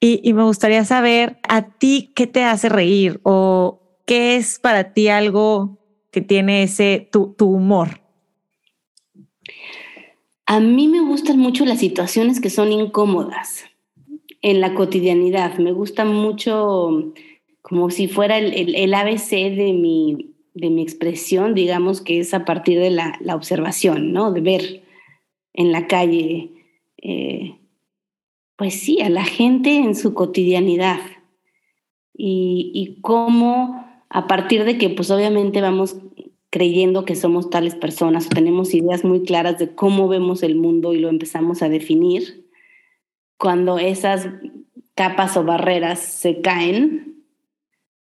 [0.00, 4.92] Y, y, me gustaría saber a ti qué te hace reír o qué es para
[4.92, 5.78] ti algo
[6.10, 8.00] que tiene ese tu, tu humor.
[10.44, 13.64] A mí me gustan mucho las situaciones que son incómodas
[14.42, 15.58] en la cotidianidad.
[15.58, 17.12] Me gusta mucho
[17.62, 22.44] como si fuera el, el, ABC de mi, de mi expresión, digamos que es a
[22.44, 24.32] partir de la, la observación, ¿no?
[24.32, 24.82] De ver
[25.52, 26.52] en la calle,
[26.98, 27.58] eh,
[28.56, 31.00] pues sí, a la gente en su cotidianidad.
[32.14, 35.96] Y, y cómo a partir de que pues obviamente vamos
[36.50, 40.94] creyendo que somos tales personas o tenemos ideas muy claras de cómo vemos el mundo
[40.94, 42.45] y lo empezamos a definir,
[43.38, 44.28] cuando esas
[44.94, 47.24] capas o barreras se caen,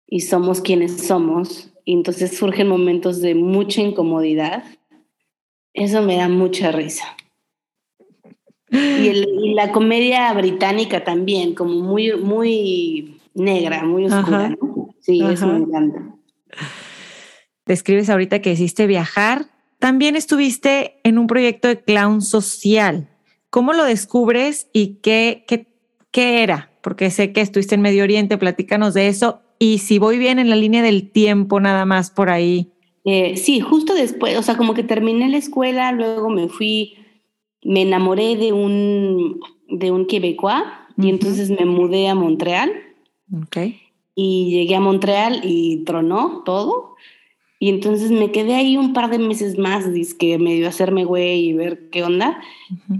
[0.07, 4.63] y somos quienes somos, y entonces surgen momentos de mucha incomodidad,
[5.73, 7.05] eso me da mucha risa.
[8.69, 14.55] Y, la comedia británica también, como muy, muy negra, muy oscura.
[14.99, 16.15] Sí, eso me encanta.
[17.65, 19.45] Describes ahorita que hiciste viajar.
[19.79, 23.09] También estuviste en un proyecto de clown social.
[23.53, 25.67] ¿Cómo lo descubres y qué, qué,
[26.09, 26.71] qué era?
[26.81, 30.49] Porque sé que estuviste en Medio Oriente, platícanos de eso y si voy bien en
[30.49, 32.71] la línea del tiempo, nada más por ahí.
[33.05, 36.95] Eh, sí, justo después, o sea, como que terminé la escuela, luego me fui,
[37.63, 39.39] me enamoré de un,
[39.69, 40.63] de un quebecois
[40.97, 42.71] y entonces me mudé a Montreal.
[43.45, 43.81] Okay.
[44.15, 46.92] Y llegué a Montreal y tronó todo.
[47.63, 49.85] Y entonces me quedé ahí un par de meses más,
[50.19, 52.37] que medio hacerme güey y ver qué onda,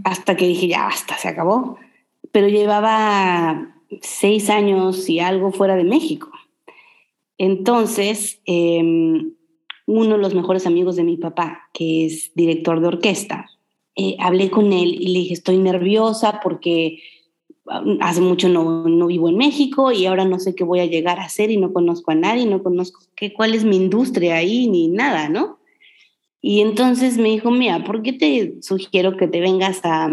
[0.06, 1.78] hasta que dije, ya basta, se acabó.
[2.32, 6.32] Pero llevaba seis años y algo fuera de México.
[7.38, 9.34] Entonces, em,
[9.86, 13.50] uno de los mejores amigos de mi papá, que es director de orquesta,
[13.98, 17.04] eh, hablé con él y le dije, estoy nerviosa porque
[18.02, 21.20] hace mucho no, no, vivo en México y ahora no sé qué voy a llegar
[21.20, 24.68] a hacer y no conozco a nadie, no conozco qué, cuál es mi industria ahí
[24.68, 25.60] ni nada, ¿no?
[26.42, 30.10] Y entonces me dijo, mira, ¿por qué te sugiero que te vengas a,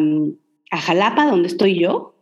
[0.70, 2.14] a Jalapa, donde estoy yo?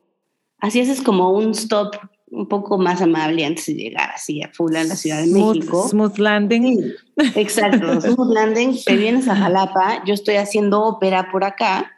[0.60, 1.94] Así haces como un stop
[2.30, 5.88] un poco más amable antes de llegar así a full a la Ciudad de México.
[5.88, 6.92] Smooth landing.
[7.34, 8.78] exacto, smooth landing.
[8.84, 11.92] Te vienes a Jalapa, yo estoy haciendo ópera por acá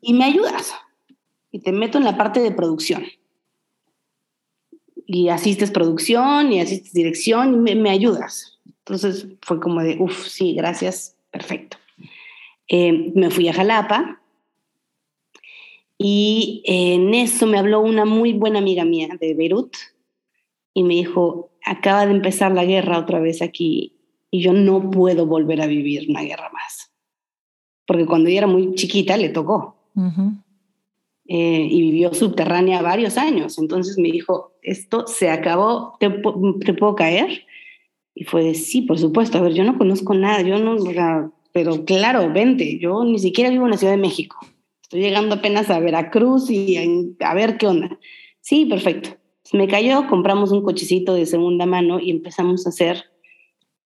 [0.00, 0.74] y me ayudas.
[1.54, 3.04] Y te meto en la parte de producción.
[5.06, 8.58] Y asistes producción y asistes dirección y me, me ayudas.
[8.78, 11.76] Entonces fue como de, uff, sí, gracias, perfecto.
[12.66, 14.20] Eh, me fui a Jalapa,
[15.98, 19.76] y en eso me habló una muy buena amiga mía de Beirut
[20.72, 23.96] y me dijo, acaba de empezar la guerra otra vez aquí
[24.30, 26.92] y yo no puedo volver a vivir una guerra más.
[27.86, 29.76] Porque cuando ella era muy chiquita le tocó.
[31.26, 33.58] Eh, y vivió subterránea varios años.
[33.58, 37.46] Entonces me dijo, esto se acabó, ¿te, te puedo caer?
[38.14, 39.38] Y fue de, sí, por supuesto.
[39.38, 40.76] A ver, yo no conozco nada, yo no,
[41.52, 44.36] pero claro, vente, yo ni siquiera vivo en la Ciudad de México.
[44.82, 47.98] Estoy llegando apenas a Veracruz y a, ver qué onda.
[48.40, 49.10] Sí, perfecto.
[49.52, 53.04] Me cayó, compramos un cochecito de segunda mano y empezamos a hacer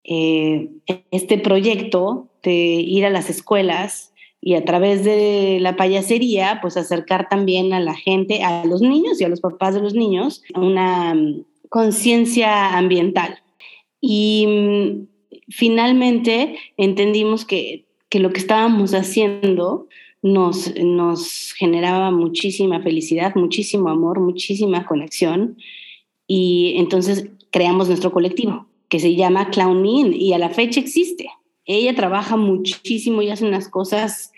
[0.03, 0.71] eh,
[1.11, 4.13] este proyecto de ir a las escuelas
[4.49, 9.21] y a través de la payasería, pues acercar también a la gente, a los niños
[9.21, 13.43] y a los papás de los niños, una mm, conciencia ambiental.
[14.01, 15.07] Y mm,
[15.51, 19.87] finalmente entendimos que, que lo que estábamos haciendo
[20.23, 25.59] nos, nos generaba muchísima felicidad, muchísimo amor, muchísima conexión.
[26.27, 31.29] Y entonces creamos nuestro colectivo, que se llama Clown Me y a la fecha existe.
[31.67, 34.33] Ella trabaja muchísimo y hace unas cosas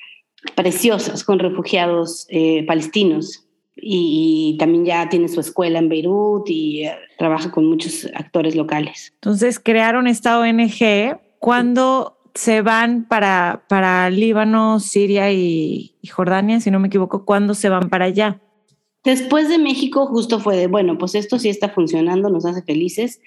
[0.54, 3.46] preciosas con refugiados eh, palestinos.
[3.82, 9.12] Y, también ya tiene su escuela en Beirut y eh, trabaja con muchos actores locales.
[9.14, 16.78] Entonces crearon esta ONG cuando se van para, para Líbano, Siria y, Jordania, si no
[16.78, 18.40] me equivoco, ¿cuándo se van para allá?
[19.02, 23.22] después de México justo fue de, bueno, pues esto sí está funcionando, nos hace felices.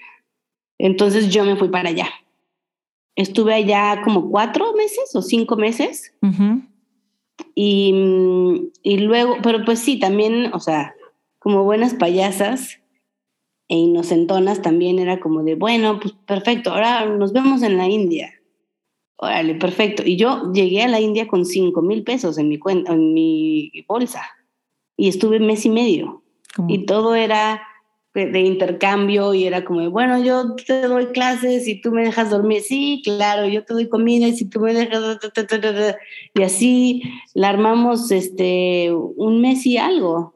[0.78, 2.08] Entonces yo me fui para allá.
[3.16, 6.12] Estuve allá como cuatro meses o cinco meses.
[7.54, 10.94] Y, y luego, pero pues sí, también, o sea,
[11.38, 12.80] como buenas payasas
[13.68, 18.32] e inocentonas, también era como de, bueno, pues perfecto, ahora nos vemos en la India.
[19.16, 20.02] Órale, perfecto.
[20.04, 23.70] Y yo llegué a la India con cinco mil pesos en mi cuenta, en mi
[23.86, 24.22] bolsa.
[24.96, 26.22] Y estuve mes y medio.
[26.68, 27.62] Y todo era
[28.14, 32.62] de, intercambio y era como, bueno, yo te doy clases y tú me dejas dormir.
[32.62, 35.18] Sí, claro, yo te doy comida y tú me dejas...
[36.34, 37.02] Y así
[37.34, 40.34] la armamos este, un mes y algo.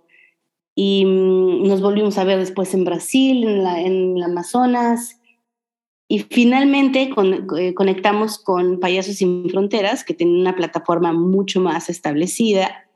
[0.74, 5.20] Y mm, nos volvimos a ver después en Brasil, en, la, en Amazonas.
[6.08, 7.10] Y finalmente
[7.58, 12.88] eh, conectamos con Payasos Sin Fronteras, que tiene una plataforma mucho más establecida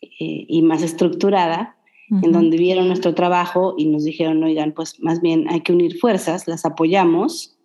[0.00, 1.76] eh, y más estructurada,
[2.10, 5.98] en donde vieron nuestro trabajo y nos dijeron, oigan, pues más bien hay que unir
[5.98, 7.56] fuerzas, las apoyamos,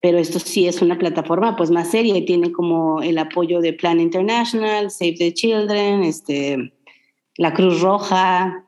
[0.00, 3.72] pero esto sí es una plataforma pues más seria y tiene como el apoyo de
[3.72, 6.72] Plan International, Save the Children, este,
[7.36, 8.64] la Cruz Roja,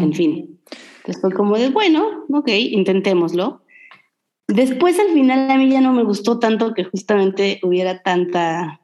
[0.00, 0.58] en fin.
[0.98, 3.62] Entonces fue como de, bueno, ok, intentémoslo.
[4.48, 8.80] Después al final a mí ya no me gustó tanto que justamente hubiera tanta,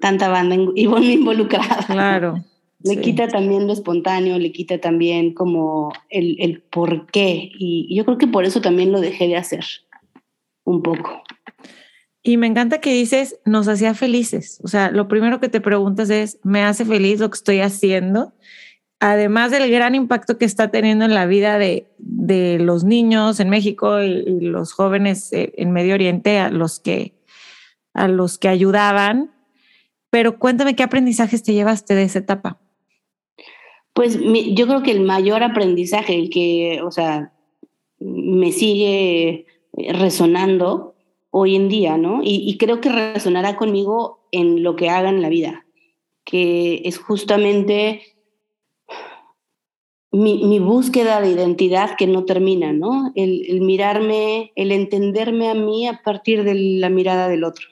[0.00, 1.84] tanta banda involucrada.
[1.86, 2.44] Claro.
[2.82, 7.50] Le quita también lo espontáneo, le quita también como el, el por qué.
[7.52, 9.64] Y yo creo que por eso también lo dejé de hacer
[10.64, 11.22] un poco.
[12.22, 14.60] Y me encanta que dices, nos hacía felices.
[14.62, 18.32] O sea, lo primero que te preguntas es, ¿me hace feliz lo que estoy haciendo?
[19.00, 21.86] además del gran impacto que está teniendo en la vida de,
[22.60, 27.14] los niños en México y, los jóvenes eh, en Medio Oriente, a los que,
[27.94, 29.32] a los que ayudaban.
[30.10, 32.60] Pero cuéntame qué aprendizajes te llevaste de esa etapa.
[34.00, 37.34] Pues yo creo que el mayor aprendizaje, el que, o sea,
[37.98, 40.94] me sigue resonando
[41.28, 42.22] hoy en día, ¿no?
[42.24, 45.66] Y, creo que resonará conmigo en lo que haga en la vida,
[46.24, 48.00] que es justamente
[50.12, 53.12] mi, búsqueda de identidad que no termina, ¿no?
[53.14, 57.66] El, mirarme, el entenderme a mí a partir de la mirada del otro.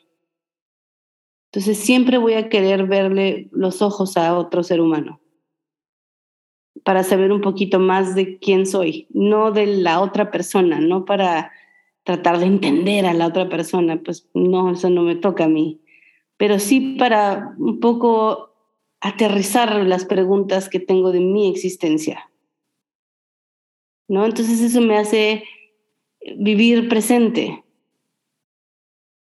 [1.47, 5.23] Entonces siempre voy a querer verle los ojos a otro ser humano
[6.85, 11.53] para saber un poquito más de quién soy, no de la otra persona, no para
[12.05, 15.81] tratar de entender a la otra persona, pues no, eso no me toca a mí,
[16.37, 18.55] pero sí para un poco
[19.01, 22.31] aterrizar las preguntas que tengo de mi existencia.
[24.09, 24.25] ¿No?
[24.25, 25.45] Entonces eso me hace
[26.39, 27.63] vivir presente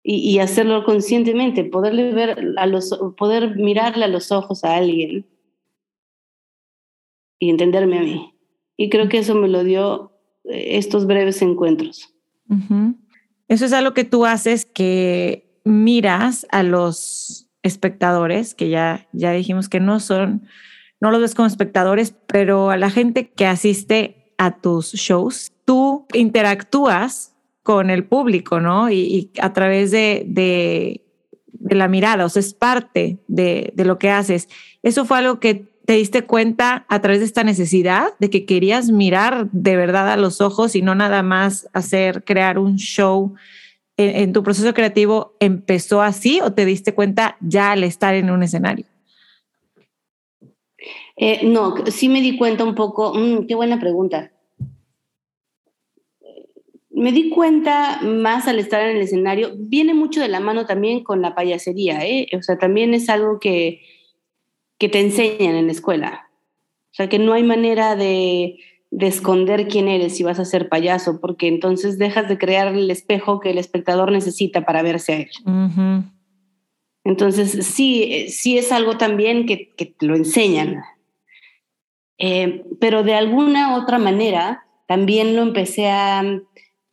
[0.04, 5.26] y, hacerlo conscientemente, poderle ver a los, poder mirarle a los ojos a alguien
[7.38, 8.34] y entenderme a mí.
[8.76, 10.12] Y creo que eso me lo dio
[10.44, 12.14] eh, estos breves encuentros.
[13.48, 19.68] Eso es algo que tú haces que miras a los espectadores, que ya, ya dijimos
[19.68, 20.46] que no son,
[21.00, 26.06] no los ves como espectadores, pero a la gente que asiste a tus shows, tú
[26.14, 28.90] interactúas con el público, ¿no?
[28.90, 31.04] Y, a través de, de,
[31.76, 34.48] la mirada, o sea, es parte de, de lo que haces.
[34.82, 38.90] Eso fue algo que te diste cuenta a través de esta necesidad de que querías
[38.90, 43.34] mirar de verdad a los ojos y no nada más hacer, crear un show
[43.96, 48.42] en, tu proceso creativo empezó así o te diste cuenta ya al estar en un
[48.42, 48.84] escenario?
[51.16, 54.30] Eh, no, sí me di cuenta un poco, mm, qué buena pregunta.
[56.90, 61.02] Me di cuenta más al estar en el escenario, viene mucho de la mano también
[61.02, 62.26] con la payasería, ¿eh?
[62.38, 63.80] o sea, también es algo que,
[64.78, 66.28] que te enseñan en la escuela.
[66.90, 68.58] O sea, que no hay manera de,
[68.90, 72.90] de esconder quién eres si vas a ser payaso, porque entonces dejas de crear el
[72.90, 76.04] espejo que el espectador necesita para verse a él.
[77.04, 80.82] Entonces, sí, sí es algo también que, que lo enseñan.
[82.18, 86.24] Eh, pero de alguna otra manera también lo empecé a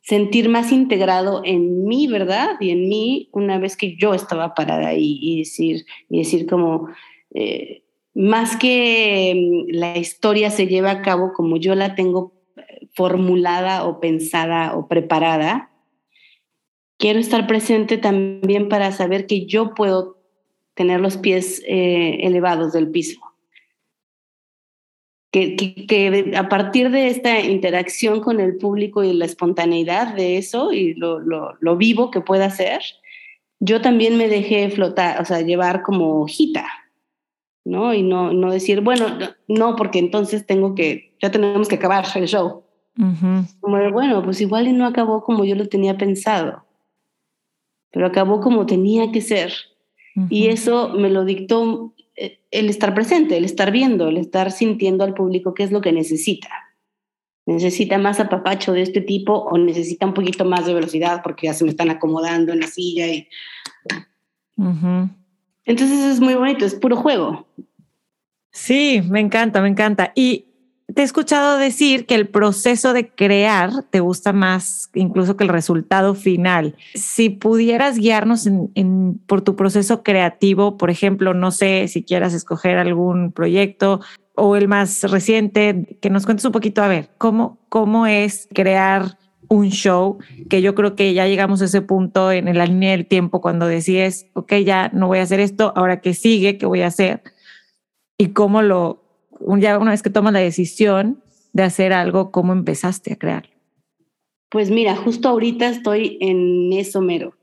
[0.02, 2.50] sentir más integrado en mí, ¿verdad?
[2.60, 6.88] Y en mí una vez que yo estaba parada ahí y decir, y decir como,
[7.38, 7.82] eh,
[8.14, 13.84] más que mm, la historia se lleva a cabo como yo la tengo eh, formulada
[13.84, 15.70] o pensada o preparada,
[16.96, 20.16] quiero estar presente también para saber que yo puedo
[20.72, 23.20] tener los pies eh, elevados del piso.
[25.30, 30.94] Que, a partir de esta interacción con el público y la espontaneidad de eso y
[30.94, 32.80] lo, lo vivo que pueda ser,
[33.60, 36.66] yo también me dejé flotar, o sea, llevar como hojita,
[37.66, 37.92] ¿no?
[37.92, 39.06] Y no, no decir, bueno,
[39.48, 42.62] no, porque entonces tengo que, ya tenemos que acabar el show.
[43.60, 46.64] Como bueno, pues igual y no acabó como yo lo tenía pensado,
[47.90, 49.52] pero acabó como tenía que ser.
[50.30, 55.04] Y eso me lo dictó eh, el estar presente, el estar viendo, el estar sintiendo
[55.04, 56.48] al público qué es lo que necesita.
[57.44, 61.52] ¿Necesita más apapacho de este tipo o necesita un poquito más de velocidad porque ya
[61.52, 63.08] se me están acomodando en la silla?
[63.08, 63.28] Y...
[65.66, 67.46] Entonces es muy bonito, es puro juego.
[68.52, 70.12] Sí, me encanta, me encanta.
[70.14, 70.46] Y
[70.94, 75.50] te he escuchado decir que el proceso de crear te gusta más incluso que el
[75.50, 76.76] resultado final.
[76.94, 78.48] Si pudieras guiarnos
[79.26, 84.00] por tu proceso creativo, por ejemplo, no sé si quieras escoger algún proyecto
[84.36, 89.18] o el más reciente, que nos cuentes un poquito, a ver, cómo, cómo es crear
[89.48, 90.18] un show,
[90.48, 93.66] que yo creo que ya llegamos a ese punto en la línea del tiempo cuando
[93.66, 97.22] decides, ok, ya no voy a hacer esto, ahora que sigue, ¿qué voy a hacer?
[98.18, 99.02] Y cómo lo,
[99.58, 101.22] ya una vez que tomas la decisión
[101.52, 103.50] de hacer algo, ¿cómo empezaste a crear?
[104.50, 107.34] Pues mira, justo ahorita estoy en eso mero.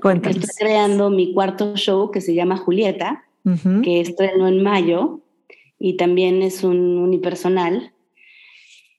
[0.00, 0.38] Cuéntanos.
[0.38, 3.24] Estoy creando mi cuarto show que se llama Julieta,
[3.82, 5.20] que estreno en mayo
[5.78, 7.93] y también es un unipersonal.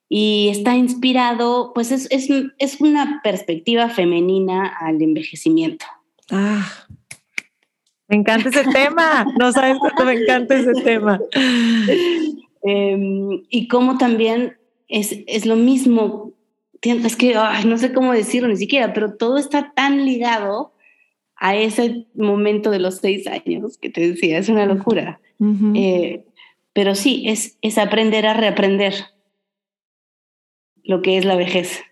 [0.07, 2.29] Y está inspirado, pues es, es,
[2.59, 5.85] es una perspectiva femenina al envejecimiento.
[6.31, 6.85] Ah,
[8.07, 9.25] me encanta ese tema.
[9.39, 11.19] No sabes cuánto me encanta ese tema.
[12.67, 16.33] Em, y cómo también es, es lo mismo.
[16.81, 17.35] Es que
[17.65, 20.73] no sé cómo decirlo ni siquiera, pero todo está tan ligado
[21.35, 25.19] a ese momento de los seis años que te decía, es una locura.
[25.75, 26.25] Eh,
[26.73, 28.93] pero sí, es, es aprender a reaprender
[30.85, 31.83] lo que es la vejez.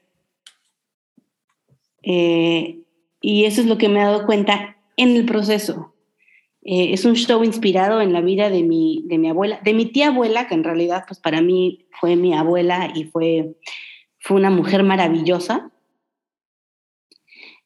[2.04, 2.80] Eh,
[3.22, 5.94] y eso es lo que me he dado cuenta en el proceso.
[6.62, 9.88] Eh, es un show inspirado en la vida de mi, de mi abuela, de mi
[9.88, 13.56] tía abuela, que en realidad pues para mí fue mi abuela y fue,
[14.20, 15.72] fue una mujer maravillosa,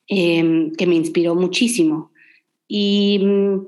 [0.08, 2.12] em, que me inspiró muchísimo.
[2.68, 3.68] Y mm,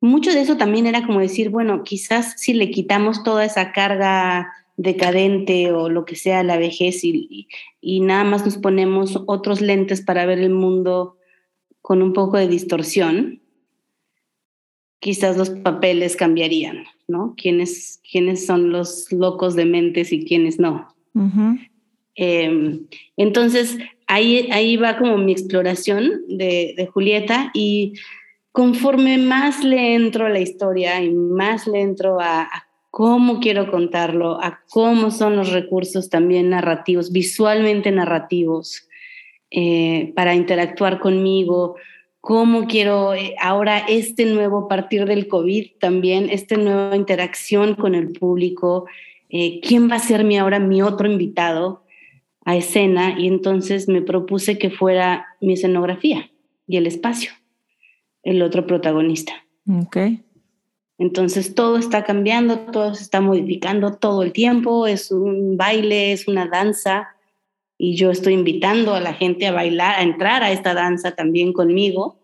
[0.00, 4.52] mucho de eso también era como decir, bueno, quizás si le quitamos toda esa carga
[4.78, 7.48] decadente o lo que sea la vejez y,
[7.80, 11.16] y nada más nos ponemos otros lentes para ver el mundo
[11.82, 13.42] con un poco de distorsión,
[15.00, 17.34] quizás los papeles cambiarían, ¿no?
[17.36, 20.94] ¿Quiénes, quiénes son los locos de mentes y quiénes no?
[22.14, 27.94] Em, entonces, ahí, ahí va como mi exploración de, Julieta y
[28.52, 32.48] conforme más le entro a la historia y más le entro a,
[32.98, 38.88] cómo quiero contarlo, a cómo son los recursos también narrativos, visualmente narrativos,
[39.52, 41.76] eh, para interactuar conmigo,
[42.20, 48.10] cómo quiero eh, ahora este nuevo, partir del COVID también, esta nueva interacción con el
[48.10, 48.86] público,
[49.28, 51.84] eh, quién va a ser mi ahora mi otro invitado
[52.44, 56.32] a escena y entonces me propuse que fuera mi escenografía
[56.66, 57.30] y el espacio,
[58.24, 59.34] el otro protagonista.
[59.70, 59.98] Ok.
[60.98, 66.26] Entonces todo está cambiando, todo se está modificando todo el tiempo, es un baile, es
[66.26, 67.14] una danza,
[67.78, 71.52] y yo estoy invitando a la gente a bailar, a entrar a esta danza también
[71.52, 72.18] conmigo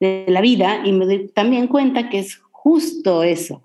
[0.00, 3.62] de la vida y me doy también cuenta que es justo eso,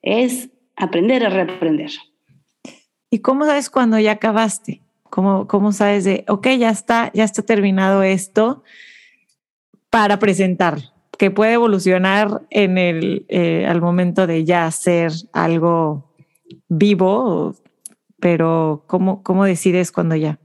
[0.00, 1.90] es aprender a reaprender.
[3.10, 4.82] ¿Y cómo sabes cuando ya acabaste?
[5.10, 8.62] ¿Cómo, ¿Cómo sabes de, ok, ya está, ya está terminado esto
[9.90, 10.93] para presentar?
[11.18, 16.12] Que puede evolucionar en el, eh, al momento de ya hacer algo
[16.68, 17.54] vivo,
[18.20, 20.38] pero ¿cómo, cómo decides cuando ya?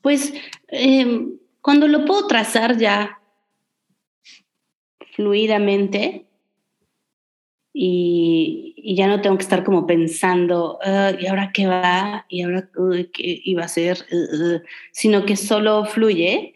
[0.00, 0.34] Pues
[0.68, 3.20] em, cuando lo puedo trazar ya
[5.14, 6.26] fluidamente
[7.72, 10.78] y, ya no tengo que estar como pensando,
[11.18, 12.26] ¿y ahora qué va?
[12.28, 12.68] ¿Y ahora
[13.12, 13.98] qué iba a ser?
[14.10, 16.52] Uh, uh", sino que solo fluye,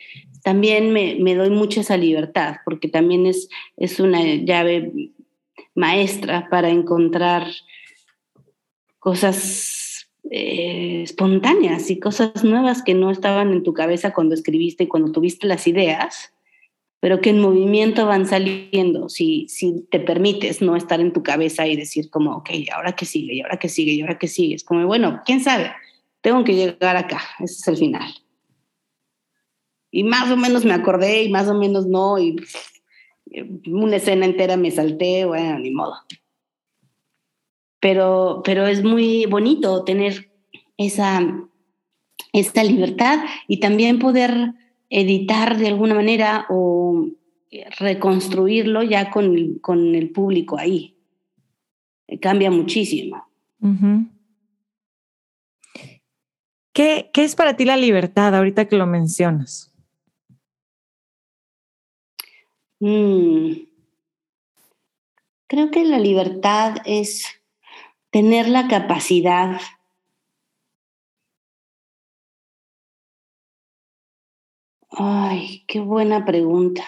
[0.47, 5.11] también me, me, doy mucha esa libertad, porque también es, es una llave
[5.75, 7.49] maestra para encontrar
[9.01, 14.87] cosas eh, espontáneas y cosas nuevas que no estaban en tu cabeza cuando escribiste y
[14.87, 16.33] cuando tuviste las ideas,
[17.01, 21.67] pero que en movimiento van saliendo, si, si te permites no estar en tu cabeza
[21.67, 24.55] y decir como, ok, ahora qué sigue, y ahora qué sigue, y ahora qué sigue.
[24.55, 25.73] Es como, bueno, quién sabe,
[26.21, 28.15] tengo que llegar acá, ese es el final.
[29.91, 32.37] Y más o menos me acordé y más o menos no, y
[33.67, 35.95] una escena entera me salté, bueno, ni modo
[37.87, 40.29] pero, pero es muy bonito tener
[40.77, 41.21] esa,
[42.33, 44.55] esta libertad y también poder
[44.91, 47.09] editar de alguna manera o
[47.79, 50.97] reconstruirlo ya con, con el público ahí.
[52.21, 53.25] cambia muchísimo.
[56.73, 59.73] ¿Qué, ¿Qué, es para ti la libertad ahorita que lo mencionas?
[62.81, 63.53] Mm.
[65.49, 67.27] Creo que la libertad es
[68.11, 69.61] tener la capacidad
[74.99, 76.83] Ay, qué buena pregunta.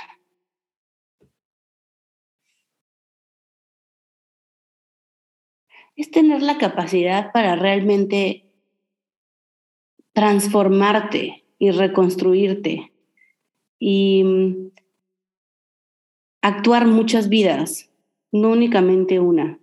[5.95, 8.47] Es tener la capacidad para realmente
[10.15, 12.93] transformarte y reconstruirte
[13.79, 14.71] y mm,
[16.43, 17.91] actuar muchas vidas,
[18.33, 19.59] no únicamente una.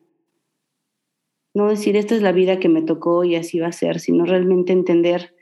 [1.53, 4.25] No decir, esta es la vida que me tocó y así va a ser, sino
[4.25, 5.33] realmente entender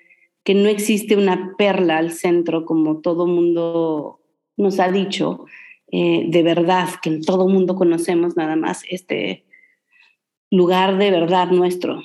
[0.44, 4.20] que no existe una perla al centro como todo mundo
[4.58, 5.46] nos ha dicho,
[5.92, 9.46] eh, de verdad, que en todo mundo conocemos nada más este
[10.52, 12.04] lugar de verdad nuestro,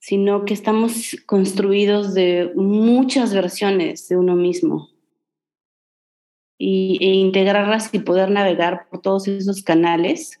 [0.00, 4.93] sino que estamos construidos de muchas versiones de uno mismo.
[6.56, 10.40] Y, e integrarlas y poder navegar por todos esos canales,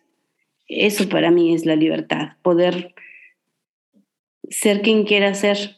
[0.68, 2.94] eso para mí es la libertad, poder
[4.48, 5.76] ser quien quiera ser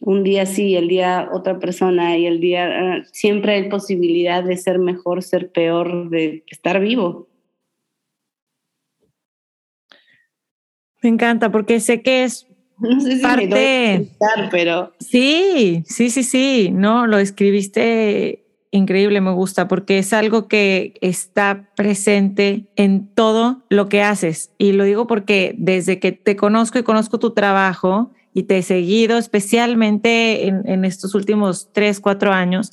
[0.00, 4.56] un día sí, el día otra persona y el día ah, siempre hay posibilidad de
[4.56, 7.28] ser mejor, ser peor, de estar vivo.
[11.02, 12.46] Me encanta porque sé que es
[12.78, 19.32] no sé si parte, me pero sí, sí, sí, sí, no, lo escribiste increíble, me
[19.32, 25.06] gusta porque es algo que está presente en todo lo que haces y lo digo
[25.06, 30.84] porque desde que te conozco y conozco tu trabajo y te he seguido especialmente en,
[30.84, 32.72] estos últimos tres, cuatro años,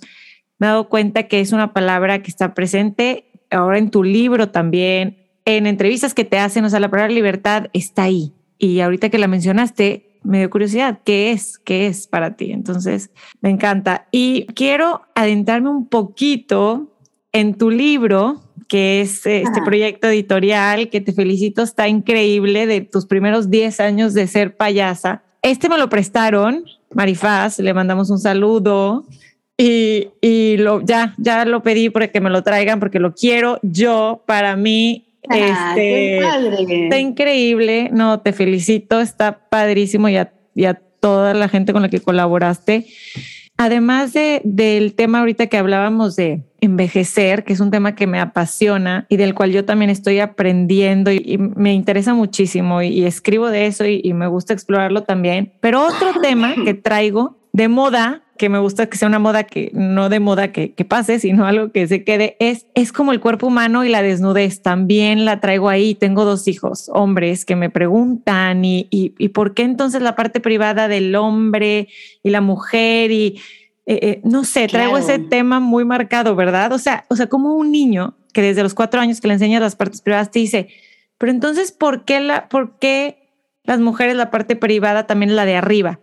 [0.59, 4.49] me he dado cuenta que es una palabra que está presente ahora en tu libro
[4.49, 8.33] también, en entrevistas que te hacen, o sea, la palabra libertad está ahí.
[8.57, 11.57] Y ahorita que la mencionaste, me dio curiosidad, ¿qué es?
[11.57, 12.51] ¿Qué es para ti?
[12.51, 13.11] Entonces,
[13.41, 14.07] me encanta.
[14.11, 16.91] Y quiero adentrarme un poquito
[17.31, 23.05] en tu libro, que es este proyecto editorial, que te felicito, está increíble, de tus
[23.05, 25.23] primeros 10 años de ser payasa.
[25.41, 29.05] Este me lo prestaron, Marifaz, le mandamos un saludo
[29.57, 33.59] y, y lo, ya, ya lo pedí para que me lo traigan porque lo quiero
[33.61, 35.04] yo para mí.
[35.29, 41.49] Ah, este, está increíble, no, te felicito, está padrísimo y a, y a toda la
[41.49, 42.87] gente con la que colaboraste.
[43.57, 48.19] Además de, del tema ahorita que hablábamos de envejecer, que es un tema que me
[48.19, 53.67] apasiona y del cual yo también estoy aprendiendo y, me interesa muchísimo y, escribo de
[53.67, 55.53] eso y, me gusta explorarlo también.
[55.61, 59.71] Pero otro tema que traigo de moda que me gusta que sea una moda que
[59.73, 63.19] no de moda que, que, pase, sino algo que se quede, es, es como el
[63.19, 64.61] cuerpo humano y la desnudez.
[64.61, 65.95] También la traigo ahí.
[65.95, 70.87] Tengo dos hijos, hombres, que me preguntan y, y, por qué entonces la parte privada
[70.87, 71.87] del hombre
[72.23, 73.39] y la mujer y
[73.85, 76.71] eh, eh, no sé, traigo ese tema muy marcado, ¿verdad?
[76.73, 79.61] O sea, o sea, como un niño que desde los cuatro años que le enseñas
[79.61, 80.69] las partes privadas te dice,
[81.17, 83.29] pero entonces, ¿por qué, la, por qué
[83.63, 85.99] las mujeres la parte privada también la de arriba?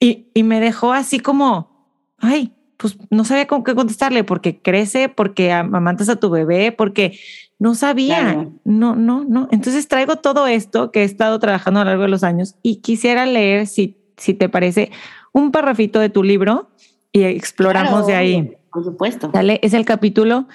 [0.00, 1.88] Y, me dejó así como,
[2.18, 7.18] ay, pues no sabía cómo qué contestarle, porque crece, porque amamantas a tu bebé, porque
[7.58, 9.48] no sabía, no, no, no.
[9.50, 12.76] Entonces traigo todo esto que he estado trabajando a lo largo de los años y
[12.76, 14.90] quisiera leer, si, si te parece,
[15.32, 16.68] un parrafito de tu libro
[17.12, 18.56] y exploramos de ahí.
[18.70, 19.28] Por supuesto.
[19.28, 20.48] Dale, es el capítulo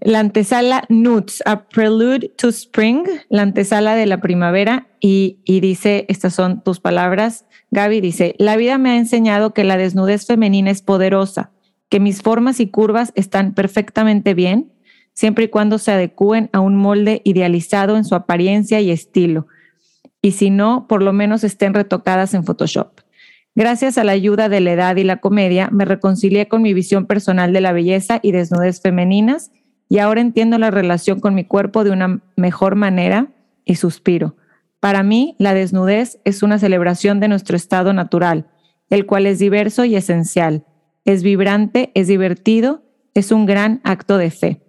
[0.00, 6.04] la antesala Nuts, A Prelude to Spring, la antesala de la primavera, y, y, dice,
[6.08, 10.70] estas son tus palabras, Gaby dice, la vida me ha enseñado que la desnudez femenina
[10.70, 11.52] es poderosa,
[11.88, 14.72] que mis formas y curvas están perfectamente bien,
[15.12, 19.46] siempre y cuando se adecúen a un molde idealizado en su apariencia y estilo,
[20.20, 23.00] y si no, por lo menos estén retocadas en Photoshop.
[23.54, 27.06] Gracias a la ayuda de la edad y la comedia, me reconcilié con mi visión
[27.06, 29.50] personal de la belleza y desnudez femeninas,
[29.88, 33.28] y ahora entiendo la relación con mi cuerpo de una mejor manera
[33.64, 34.36] y suspiro.
[34.80, 38.48] Para mí, la desnudez es una celebración de nuestro estado natural,
[38.90, 40.64] el cual es diverso y esencial.
[41.04, 42.82] Es vibrante, es divertido,
[43.14, 44.60] es un gran acto de fe.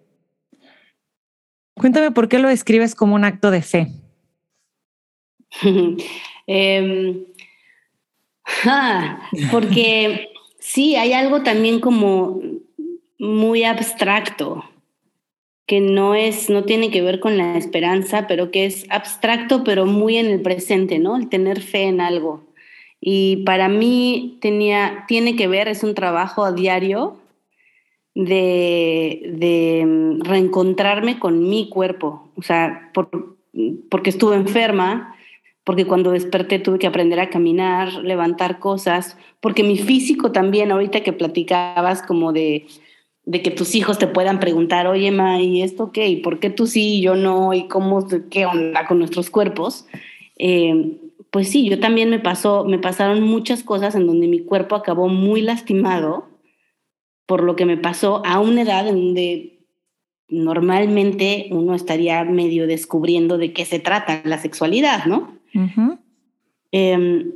[1.75, 3.87] Cuéntame por qué lo describes como un acto de fe.
[6.49, 7.25] Em,
[8.63, 9.19] ah,
[9.51, 12.39] porque sí, hay algo también como
[13.19, 14.63] muy abstracto
[15.67, 19.85] que no es, no tiene que ver con la esperanza, pero que es abstracto, pero
[19.85, 21.17] muy en el presente, ¿no?
[21.17, 22.41] El tener fe en algo.
[23.01, 27.17] Y para mí tenía, tiene que ver, es un trabajo a diario
[28.15, 32.31] de, de reencontrarme con mi cuerpo.
[32.37, 33.37] O sea, por,
[33.89, 35.15] porque estuve enferma,
[35.65, 41.01] porque cuando desperté tuve que aprender a caminar, levantar cosas, porque mi físico también, ahorita
[41.01, 42.67] que platicabas como de,
[43.27, 46.07] de que tus hijos te puedan preguntar, oye, ma, ¿y esto qué?
[46.07, 47.53] ¿Y por qué tú sí y yo no?
[47.53, 49.85] ¿Y cómo, qué onda con nuestros cuerpos?
[50.37, 50.97] Eh,
[51.29, 55.09] pues sí, yo también me pasó, me pasaron muchas cosas en donde mi cuerpo acabó
[55.09, 56.29] muy lastimado
[57.25, 59.59] por lo que me pasó a una edad en donde
[60.29, 65.37] normalmente uno estaría medio descubriendo de qué se trata la sexualidad, ¿no?
[66.71, 67.33] Em,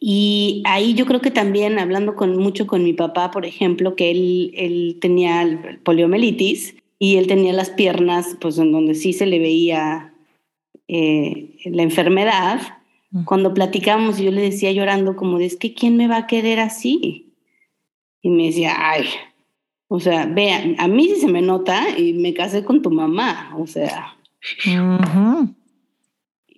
[0.00, 4.10] y ahí yo creo que también, hablando con, mucho con mi papá, por ejemplo, que
[4.10, 9.38] él, él tenía poliomielitis y él tenía las piernas, pues en donde sí se le
[9.38, 10.12] veía
[10.86, 12.60] eh, la enfermedad,
[13.24, 17.32] cuando platicamos yo le decía llorando como, es que ¿quién me va a querer así?
[18.20, 19.06] Y me decía, ay,
[19.88, 23.54] o sea, vean, a mí sí se me nota y me casé con tu mamá,
[23.58, 24.14] o sea.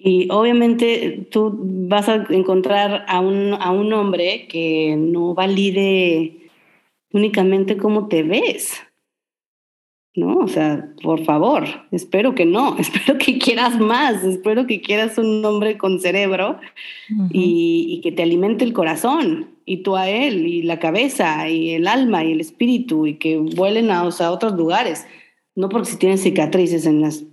[0.03, 6.49] Y obviamente tú vas a encontrar a un, a un hombre que no valide
[7.13, 8.81] únicamente cómo te ves.
[10.15, 10.39] ¿no?
[10.39, 15.45] O sea, por favor, espero que no, espero que quieras más, espero que quieras un
[15.45, 16.59] hombre con cerebro
[17.31, 21.87] y, que te alimente el corazón y tú a él y la cabeza y el
[21.87, 25.07] alma y el espíritu y que vuelen a, a otros lugares,
[25.55, 27.25] no porque si tienen cicatrices en las,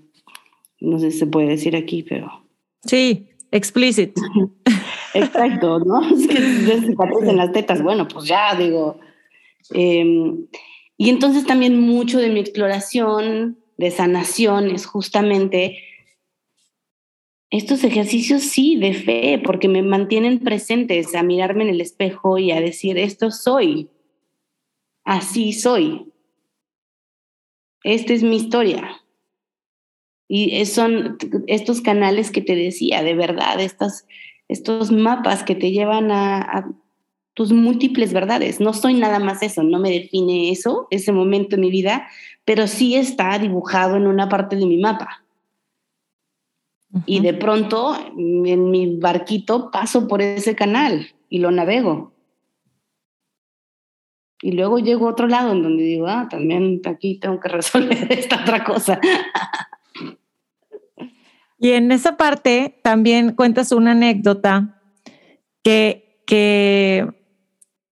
[0.79, 2.46] no sé si se puede decir aquí, pero...
[2.87, 4.17] Sí, explicit.
[5.13, 6.01] Exacto, ¿no?
[6.11, 8.99] Es que cicatrices en las tetas, bueno, pues ya digo...
[9.73, 10.47] Eh,
[10.97, 15.77] y entonces también mucho de mi exploración de sanación es justamente
[17.49, 22.51] estos ejercicios, sí, de fe, porque me mantienen presentes a mirarme en el espejo y
[22.51, 23.89] a decir, esto soy,
[25.05, 26.11] así soy,
[27.83, 29.01] esta es mi historia.
[30.27, 31.17] Y son
[31.47, 34.05] estos canales que te decía, de verdad, estas,
[34.49, 36.67] estos mapas que te llevan a
[37.37, 38.59] tus múltiples verdades.
[38.59, 42.07] No soy nada más eso, no me define eso, ese momento en mi vida,
[42.45, 45.23] pero sí está dibujado en una parte de mi mapa.
[47.05, 52.11] Y de pronto en mi barquito paso por ese canal y lo navego.
[54.41, 58.07] Y luego llego a otro lado en donde digo, ah, también aquí tengo que resolver
[58.09, 58.99] esta otra cosa.
[61.59, 64.81] Y en esa parte también cuentas una anécdota
[65.63, 67.07] que, que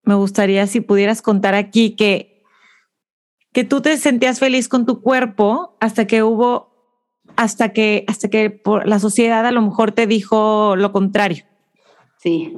[0.03, 2.43] me gustaría si pudieras contar aquí que,
[3.51, 6.74] que tú te sentías feliz con tu cuerpo hasta que hubo,
[7.36, 11.43] hasta que, hasta que por la sociedad a lo mejor te dijo lo contrario.
[12.20, 12.55] Sí.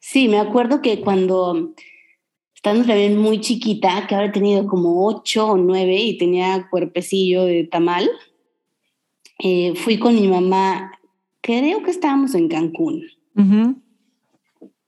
[0.00, 1.74] Sí, me acuerdo que cuando
[2.54, 2.84] estando
[3.20, 8.08] muy chiquita, que he tenido como ocho o nueve y tenía cuerpecillo de tamal,
[9.38, 10.92] eh, fui con mi mamá,
[11.40, 13.04] creo que estábamos en Cancún.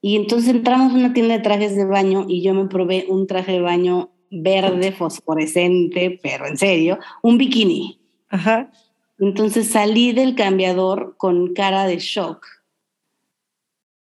[0.01, 3.27] Y entonces entramos a una tienda de trajes de baño y yo me probé un
[3.27, 7.99] traje de baño verde fosforescente, pero en serio, un bikini.
[8.29, 8.71] Ajá.
[9.19, 12.45] Entonces salí del cambiador con cara de shock.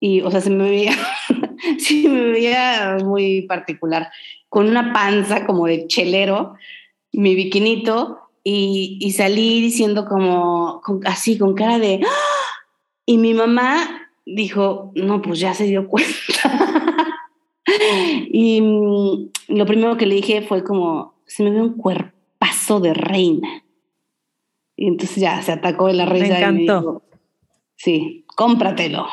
[0.00, 0.94] Y, o sea, se me veía,
[1.78, 4.10] sí, me veía muy particular,
[4.48, 6.54] con una panza como de chelero,
[7.12, 12.00] mi bikinito, y, y salí diciendo como, así, con cara de...
[12.04, 12.32] ¡Ah!
[13.06, 16.10] Y mi mamá dijo, no, pues ya se dio cuenta.
[18.30, 22.94] y mm, lo primero que le dije fue como, se me ve un cuerpazo de
[22.94, 23.64] reina.
[24.76, 26.26] Y entonces ya se atacó de la risa.
[26.26, 26.52] Me encantó.
[26.52, 27.02] Y me dijo,
[27.76, 29.06] sí, cómpratelo.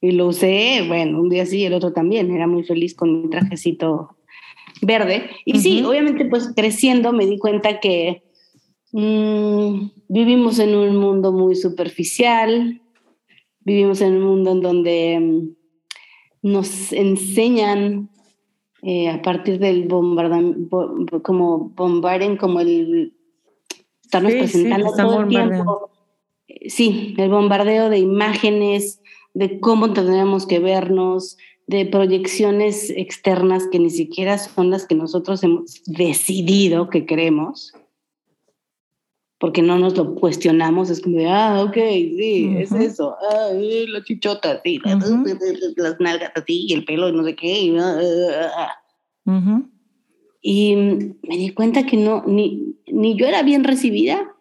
[0.00, 2.30] Y lo usé, bueno, un día sí, el otro también.
[2.30, 4.16] Era muy feliz con mi trajecito
[4.82, 5.30] verde.
[5.44, 8.25] Y sí, obviamente pues creciendo me di cuenta que
[8.92, 12.80] mm, vivimos en un mundo muy superficial,
[13.60, 18.10] vivimos en un mundo en donde mm, nos enseñan
[18.82, 23.14] eh, a partir del bombardamiento, como bombarden, como el
[24.02, 25.90] estarnos presentando todo el tiempo.
[26.46, 29.02] Eh, sí, el bombardeo de imágenes,
[29.34, 35.42] de cómo tendríamos que vernos, de proyecciones externas que ni siquiera son las que nosotros
[35.42, 37.72] hemos decidido que queremos
[39.38, 44.02] porque no nos lo cuestionamos, es como de, ah, ok, sí, es eso, ah, la
[44.02, 44.80] chichota, sí,
[45.76, 47.98] las nalgas así, y el pelo, no sé qué, y, ah,
[48.56, 48.72] ah,
[49.26, 49.62] ah,
[50.40, 54.34] y me di cuenta que no, ni, ni yo era bien recibida,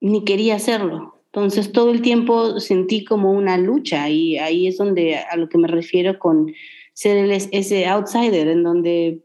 [0.00, 1.22] ni quería hacerlo.
[1.26, 5.58] Entonces todo el tiempo sentí como una lucha y ahí es donde a lo que
[5.58, 6.52] me refiero con
[6.92, 9.22] ser ese outsider, en donde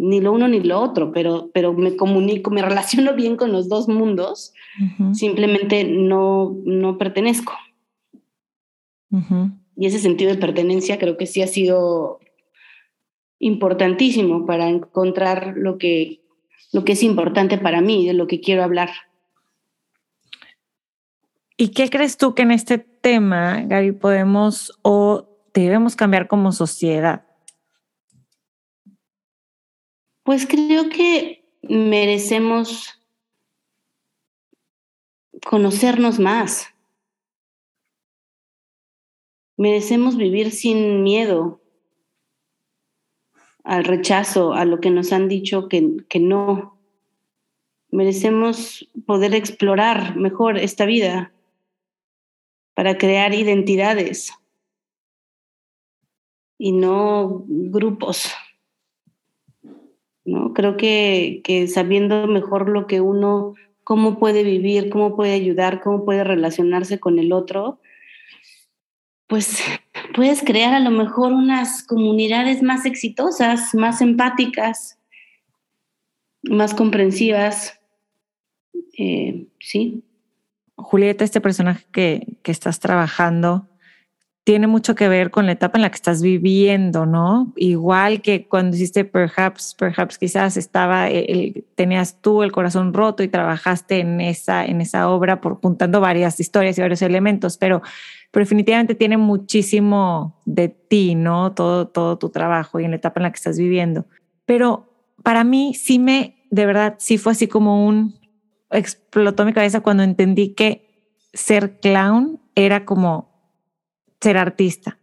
[0.00, 3.68] ni lo uno ni lo otro, pero, pero me comunico, me relaciono bien con los
[3.68, 4.52] dos mundos,
[5.12, 7.52] simplemente no, no pertenezco.
[9.76, 12.20] Y ese sentido de pertenencia creo que sí ha sido
[13.38, 16.20] importantísimo para encontrar lo que,
[16.72, 18.90] lo que es importante para mí, de lo que quiero hablar.
[21.56, 27.29] ¿Y qué crees tú que en este tema, Gaby, podemos o debemos cambiar como sociedad?
[30.30, 33.02] Pues creo que merecemos
[35.44, 36.68] conocernos más.
[39.56, 41.60] Merecemos vivir sin miedo
[43.64, 46.78] al rechazo, a lo que nos han dicho que, que no.
[47.90, 51.32] Merecemos poder explorar mejor esta vida
[52.74, 54.32] para crear identidades
[56.56, 58.32] y no grupos.
[60.30, 60.54] ¿No?
[60.54, 63.54] Creo que, que sabiendo mejor lo que uno,
[63.84, 67.80] cómo puede vivir, cómo puede ayudar, cómo puede relacionarse con el otro,
[69.26, 69.58] pues
[70.14, 74.98] puedes crear a lo mejor unas comunidades más exitosas, más empáticas,
[76.42, 77.80] más comprensivas.
[78.96, 80.04] Eh, sí.
[80.76, 83.69] Julieta, este personaje que, que estás trabajando,
[84.44, 87.52] tiene mucho que ver con la etapa en la que estás viviendo, ¿no?
[87.56, 93.28] Igual que cuando hiciste Perhaps, Perhaps quizás estaba, el, tenías tú el corazón roto y
[93.28, 97.82] trabajaste en esa, en esa obra por juntando varias historias y varios elementos, pero,
[98.30, 101.52] pero definitivamente tiene muchísimo de ti, ¿no?
[101.52, 104.06] Todo, todo tu trabajo y en la etapa en la que estás viviendo.
[104.46, 104.88] Pero
[105.22, 108.18] para mí sí me, de verdad, sí fue así como un,
[108.70, 110.88] explotó mi cabeza cuando entendí que
[111.34, 113.29] ser clown era como
[114.20, 114.98] ser artista.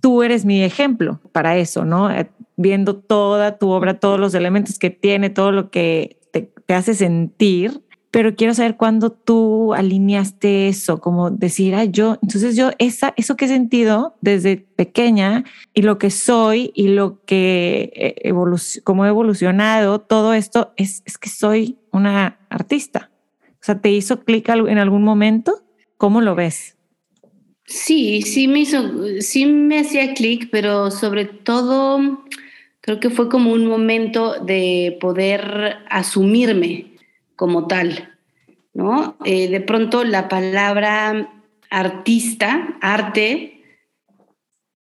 [0.00, 2.10] Tú eres mi ejemplo para eso, ¿no?
[2.10, 6.94] Eh, viendo toda tu obra, todos los elementos que tiene, todo lo que te, hace
[6.94, 13.14] sentir, pero quiero saber cuándo tú alineaste eso, como decir, ah, yo, entonces yo, esa,
[13.16, 15.44] eso que he sentido desde pequeña
[15.74, 18.32] y lo que soy y lo que,
[18.84, 23.10] como he evolucionado, todo esto es, es que soy una artista.
[23.54, 25.62] O sea, ¿te hizo clic en algún momento?
[25.96, 26.76] ¿Cómo lo ves?
[27.64, 28.82] Sí, sí me hizo,
[29.20, 32.24] sí me hacía clic, pero sobre todo
[32.80, 36.92] creo que fue como un momento de poder asumirme
[37.36, 38.16] como tal,
[38.74, 39.16] ¿no?
[39.24, 41.32] Eh, de pronto la palabra
[41.70, 43.62] artista, arte,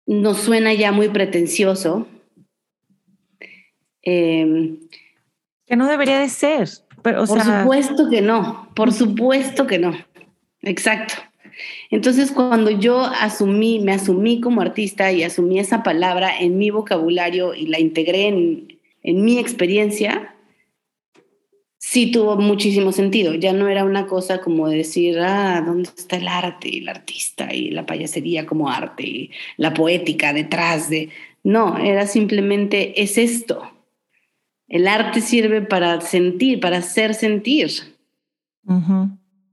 [0.06, 2.08] nos suena ya muy pretencioso.
[4.02, 4.78] Em,
[5.66, 6.70] que no debería de ser.
[7.02, 9.96] Pero, por supuesto que no, por supuesto que no.
[10.62, 11.16] Exacto.
[11.90, 17.54] Entonces, cuando yo asumí, me asumí como artista y asumí esa palabra en mi vocabulario
[17.54, 20.36] y la integré en, en mi experiencia,
[21.78, 23.36] sí tuvo muchísimo sentido.
[23.36, 27.54] Ya no era una cosa como decir, ah, ¿dónde está el arte y el artista
[27.54, 31.10] y la payasería como arte y la poética detrás de...
[31.44, 33.72] No, era simplemente, es esto.
[34.68, 37.70] El arte sirve para sentir, para hacer sentir.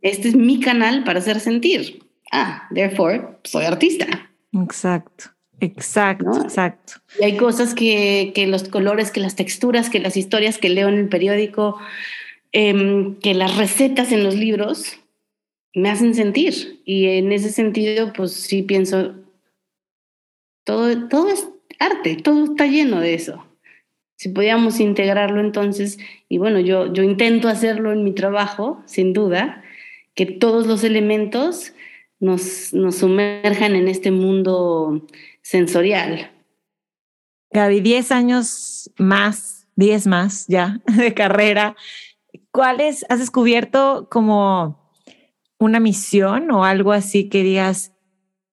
[0.03, 2.03] Este es mi canal para hacer sentir.
[2.31, 4.31] Ah, therefore, soy artista.
[4.53, 5.25] Exacto.
[5.61, 6.95] Exacto, exacto.
[7.21, 10.89] Y hay cosas que, que, los colores, que las texturas, que las historias que leo
[10.89, 11.79] en el periódico,
[12.51, 14.99] em, que las recetas en los libros
[15.73, 16.83] me hacen sentir.
[16.85, 19.15] Y en ese sentido, pues sí pienso,
[20.65, 21.47] todo, todo es
[21.79, 23.47] arte, todo está lleno de eso.
[24.17, 25.99] Si podíamos integrarlo entonces,
[26.29, 29.62] y bueno, yo, yo intento hacerlo en mi trabajo, sin duda,
[30.15, 31.73] que todos los elementos
[32.21, 35.07] nos, nos sumerjan en este mundo
[35.43, 36.31] sensorial.
[37.51, 41.77] Gaby, 10 años más, 10 más ya de carrera.
[42.51, 44.91] ¿Cuáles has descubierto como
[45.59, 47.93] una misión o algo así que digas,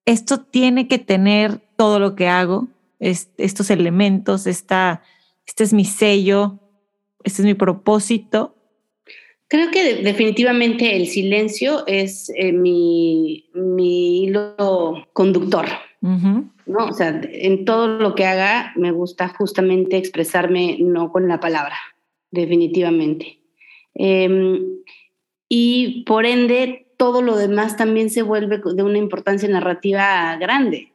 [0.04, 5.02] esto tiene que tener todo lo que hago, estos elementos, esta,
[5.46, 6.58] este es mi sello,
[7.24, 8.59] este es mi propósito?
[9.50, 15.66] Creo que definitivamente el silencio es eh, mi, mi, hilo conductor.
[16.00, 16.86] ¿no?
[16.86, 21.74] O sea, en todo lo que haga me gusta justamente expresarme no con la palabra,
[22.30, 23.40] definitivamente.
[23.94, 24.78] Em,
[25.48, 30.92] y por ende, todo lo demás también se vuelve de una importancia narrativa grande.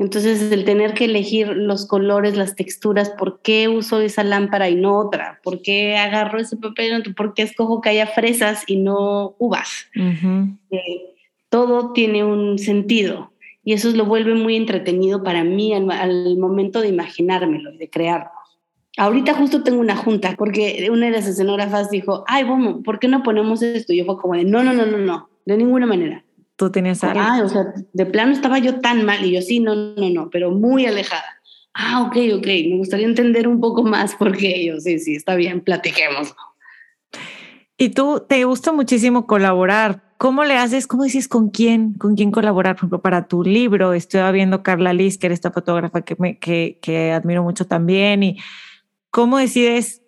[0.00, 4.74] Entonces, el tener que elegir los colores, las texturas, por qué uso esa lámpara y
[4.74, 9.36] no otra, por qué agarro ese papel, por qué escojo que haya fresas y no
[9.38, 9.88] uvas.
[9.94, 11.14] Eh,
[11.50, 13.30] todo tiene un sentido
[13.62, 18.30] y eso lo vuelve muy entretenido para mí al, momento de imaginármelo y de crearlo.
[18.96, 23.08] Ahorita justo tengo una junta porque una de las escenógrafas dijo, ay, vamos, ¿por qué
[23.08, 23.92] no ponemos esto?
[23.92, 26.24] Y yo fue como de, no, no, no, no, no, de ninguna manera.
[26.60, 27.20] Tú tenías algo.
[27.24, 30.28] Ah, o sea, de plano estaba yo tan mal y yo sí, no, no, no,
[30.28, 31.24] pero muy alejada.
[31.72, 35.62] Ah, ok, ok, me gustaría entender un poco más porque yo sí, sí, está bien,
[35.62, 36.34] platiquemos.
[37.78, 40.02] Y tú te gusta muchísimo colaborar.
[40.18, 40.86] ¿Cómo le haces?
[40.86, 41.94] ¿Cómo dices con quién?
[41.94, 42.74] ¿Con quién colaborar?
[42.74, 46.38] Por ejemplo, para tu libro, estoy viendo Carla Liz, que era esta fotógrafa que, me,
[46.38, 48.22] que, que admiro mucho también.
[48.22, 48.38] ¿Y
[49.08, 50.02] cómo decides?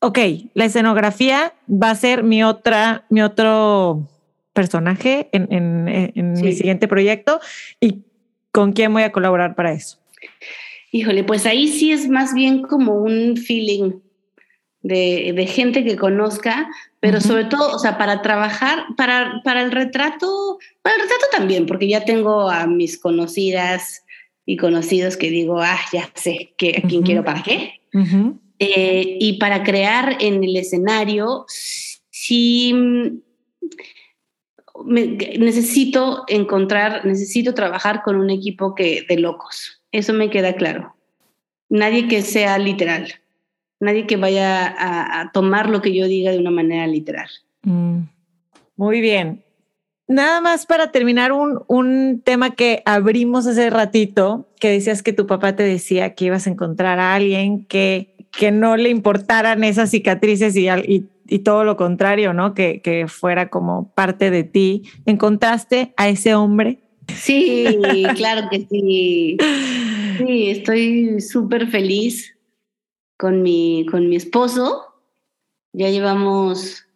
[0.00, 0.18] Ok,
[0.54, 4.08] la escenografía va a ser mi otra, mi otro
[4.52, 7.40] personaje en, en, en mi siguiente proyecto.
[7.80, 8.02] ¿Y
[8.52, 9.98] con quién voy a colaborar para eso?
[10.92, 13.92] Híjole, pues ahí sí es más bien como un feeling
[14.82, 16.68] de, de gente que conozca,
[17.00, 21.66] pero sobre todo, o sea, para trabajar, para, para el retrato, para el retrato también,
[21.66, 24.04] porque ya tengo a mis conocidas
[24.46, 27.80] y conocidos que digo, ah, ya sé que, a quién quiero para qué.
[28.58, 31.44] Eh, y para crear en el escenario,
[32.10, 33.22] sí
[34.84, 39.82] necesito encontrar, necesito trabajar con un equipo que, de locos.
[39.92, 40.94] Eso me queda claro.
[41.68, 43.20] Nadie que sea literal
[43.80, 47.28] nadie que vaya a, tomar lo que yo diga de una manera literal.
[47.62, 48.00] Mm.
[48.76, 49.42] Muy bien.
[50.06, 55.26] Nada más para terminar un, un, tema que abrimos hace ratito, que decías que tu
[55.26, 59.90] papá te decía que ibas a encontrar a alguien que, que no le importaran esas
[59.90, 62.54] cicatrices y, y, y todo lo contrario, ¿no?
[62.54, 64.82] Que, que, fuera como parte de ti.
[65.06, 66.80] ¿Encontraste a ese hombre?
[67.14, 67.78] Sí,
[68.16, 69.36] claro que sí.
[70.18, 72.36] Sí, estoy súper feliz
[73.16, 74.86] con mi, con mi esposo.
[75.72, 76.86] Ya llevamos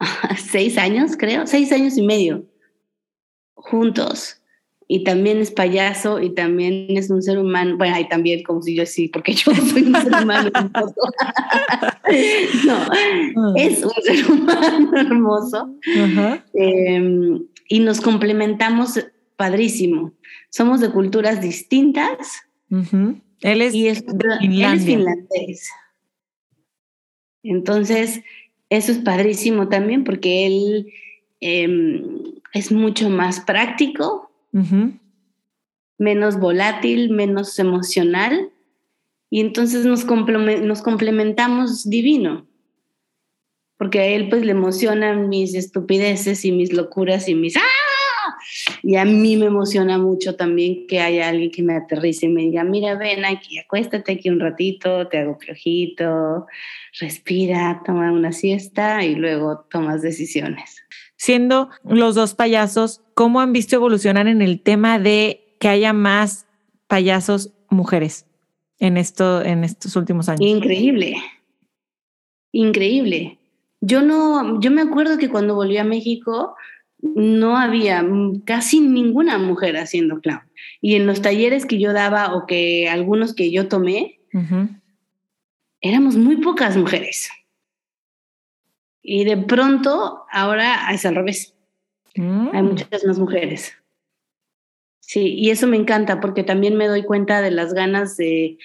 [0.36, 2.44] seis años, creo, seis años y medio
[3.56, 4.40] juntos.
[4.88, 7.76] Y también es payaso y también es un ser humano.
[7.76, 10.50] Bueno, y también como si yo sí, porque yo soy un ser humano
[12.64, 13.54] no, ah.
[13.56, 15.74] es un ser humano hermoso.
[16.54, 19.04] Em, y nos complementamos
[19.36, 20.12] padrísimo.
[20.50, 22.42] Somos de culturas distintas.
[23.40, 23.72] Él es,
[24.84, 25.70] finlandés.
[27.42, 28.20] Entonces,
[28.70, 30.92] eso es padrísimo también porque él
[31.40, 32.18] em,
[32.52, 34.25] es mucho más práctico,
[35.98, 38.50] menos volátil, menos emocional.
[39.30, 42.46] Y entonces nos, nos complementamos divino.
[43.78, 47.60] Porque a él pues le emocionan mis estupideces y mis locuras y mis ¡ah!
[48.82, 52.42] Y a mí me emociona mucho también que haya alguien que me aterrice y me
[52.42, 56.46] diga, mira, ven aquí, acuéstate aquí un ratito, te hago flojito,
[56.98, 60.85] respira, toma una siesta y luego tomas decisiones.
[61.16, 66.46] Siendo los dos payasos, ¿cómo han visto evolucionar en el tema de que haya más
[66.86, 68.26] payasos mujeres
[68.78, 70.42] en, esto, en estos últimos años?
[70.42, 71.16] Increíble,
[72.52, 73.38] increíble.
[73.80, 76.54] Yo no, yo me acuerdo que cuando volví a México,
[77.00, 78.04] no había
[78.44, 80.40] casi ninguna mujer haciendo clown.
[80.80, 84.20] Y en los talleres que yo daba o que algunos que yo tomé,
[85.80, 87.30] éramos muy pocas mujeres.
[89.08, 91.54] Y de pronto ahora es al revés.
[92.16, 92.64] Hay mm.
[92.64, 93.72] muchas más mujeres.
[94.98, 98.58] Sí, y eso me encanta porque también me doy cuenta de las ganas de,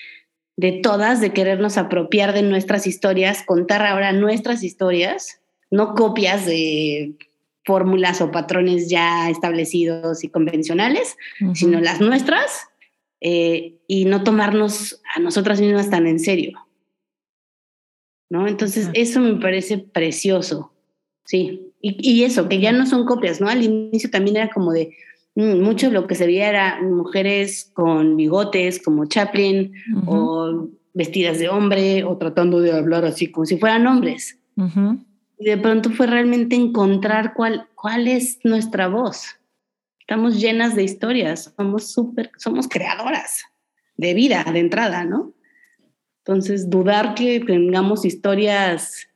[0.57, 7.13] de todas de querernos apropiar de nuestras historias, contar ahora nuestras historias, no copias de
[7.63, 11.17] fórmulas o patrones ya establecidos y convencionales,
[11.53, 12.67] sino las nuestras,
[13.19, 16.57] eh, y no tomarnos a nosotras mismas tan en serio.
[18.31, 18.47] ¿No?
[18.47, 20.71] Entonces, eso me parece precioso.
[21.25, 21.73] Sí.
[21.81, 23.49] Y, eso, que ya no son copias, ¿no?
[23.49, 24.95] Al inicio también era como de,
[25.35, 29.73] mm, mucho lo que se veía era mujeres con bigotes como Chaplin
[30.05, 34.39] o vestidas de hombre o tratando de hablar así como si fueran hombres.
[35.37, 39.25] Y de pronto fue realmente encontrar cuál, cuál es nuestra voz.
[39.99, 43.41] Estamos llenas de historias, somos súper, somos creadoras
[43.97, 45.33] de vida de entrada, ¿no?
[46.25, 49.07] Entonces, dudar que tengamos historias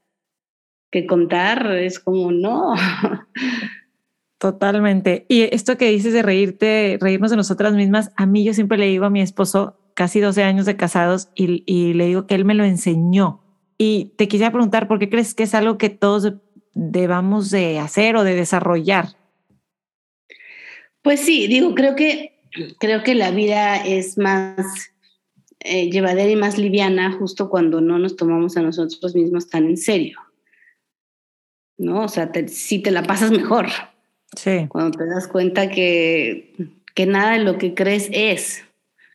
[0.92, 2.74] que contar es como no.
[4.40, 5.26] Totalmente.
[5.30, 8.88] Y esto que dices de reírte, reírnos de nosotras mismas, a mí yo siempre le
[8.88, 12.46] digo a mi esposo, casi 12 años de casados, y, y le digo que él
[12.46, 13.46] me lo enseñó
[13.78, 16.34] y te quisiera preguntar, ¿por qué crees que es algo que todos
[16.74, 19.10] debamos de hacer o de desarrollar?
[21.02, 22.40] Pues sí, digo, creo que,
[22.80, 24.94] creo que la vida es más
[25.66, 29.78] eh, llevadera y más liviana justo cuando no nos tomamos a nosotros mismos tan en
[29.78, 30.20] serio.
[31.78, 32.04] ¿No?
[32.04, 33.66] O sea, si te la pasas mejor.
[34.36, 34.68] Sí.
[34.70, 36.54] Cuando te das cuenta que,
[36.94, 38.64] que nada de lo que crees es,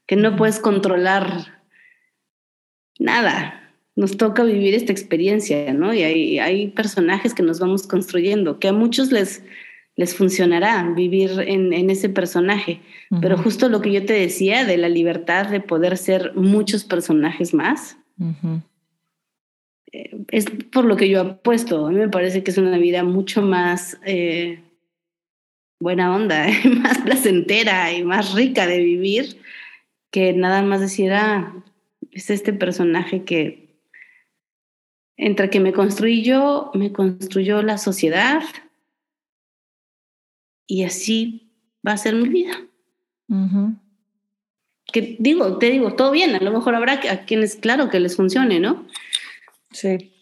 [0.06, 1.62] que no puedes controlar
[2.98, 5.94] nada, nos toca vivir esta experiencia, ¿no?
[5.94, 9.44] Y hay, hay personajes que nos vamos construyendo, que a muchos les,
[10.00, 12.80] les funcionará vivir en, en ese personaje,
[13.20, 17.52] pero justo lo que yo te decía de la libertad de poder ser muchos personajes
[17.52, 17.98] más,
[19.92, 21.86] eh, es por lo que yo apuesto.
[21.86, 24.62] A mí me parece que es una vida mucho más eh,
[25.78, 26.46] buena onda,
[26.82, 29.36] más placentera y más rica de vivir
[30.10, 31.62] que nada más decir, ah,
[32.10, 33.68] es este personaje que
[35.18, 38.40] entre que me construí yo, me construyó la sociedad
[40.70, 41.50] y así
[41.86, 42.52] va a ser mi vida.
[44.92, 48.14] Que digo, te digo, todo bien, a lo mejor habrá a quienes, claro, que les
[48.14, 48.86] funcione, ¿no?
[49.72, 50.12] Sí.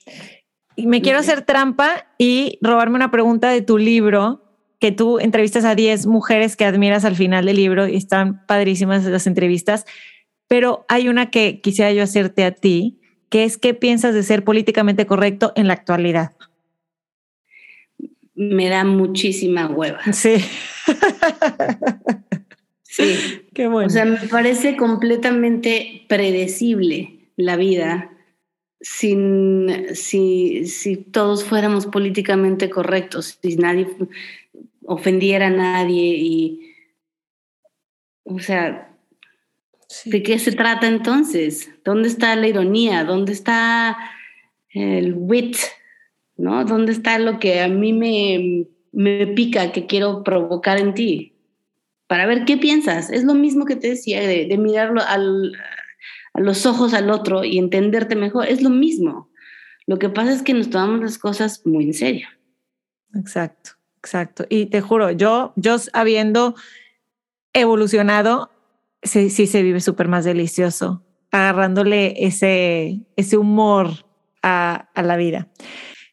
[0.74, 4.42] Y me quiero hacer trampa y robarme una pregunta de tu libro,
[4.78, 9.04] que tú entrevistas a 10 mujeres que admiras al final del libro y están padrísimas
[9.04, 9.84] las entrevistas,
[10.46, 14.44] pero hay una que quisiera yo hacerte a ti, que es qué piensas de ser
[14.44, 16.32] políticamente correcto en la actualidad.
[18.38, 20.00] Me da muchísima hueva.
[20.12, 20.36] Sí.
[22.82, 23.42] sí.
[23.52, 23.88] Qué bueno.
[23.88, 28.12] O sea, me parece completamente predecible la vida
[28.80, 33.88] sin, si, si todos fuéramos políticamente correctos, si nadie
[34.86, 36.74] ofendiera a nadie y,
[38.22, 38.96] o sea,
[40.04, 41.70] ¿de qué se trata entonces?
[41.84, 43.02] ¿Dónde está la ironía?
[43.02, 43.96] ¿Dónde está
[44.70, 45.56] el wit?
[46.38, 46.64] ¿No?
[46.64, 51.34] ¿Dónde está lo que a mí me, me pica, que quiero provocar en ti?
[52.06, 53.10] Para ver qué piensas.
[53.10, 55.52] Es lo mismo que te decía, de, mirarlo al,
[56.34, 58.46] los ojos al otro y entenderte mejor.
[58.46, 59.30] Es lo mismo.
[59.86, 62.28] Lo que pasa es que nos tomamos las cosas muy en serio.
[63.14, 64.46] Exacto, exacto.
[64.48, 66.54] Y te juro, yo, yo habiendo
[67.52, 68.50] evolucionado,
[69.02, 74.06] sí, sí se vive súper más delicioso, agarrándole ese, ese humor
[74.42, 75.48] a, a la vida.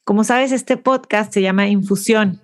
[0.06, 2.42] Como sabes, este podcast se llama Infusión.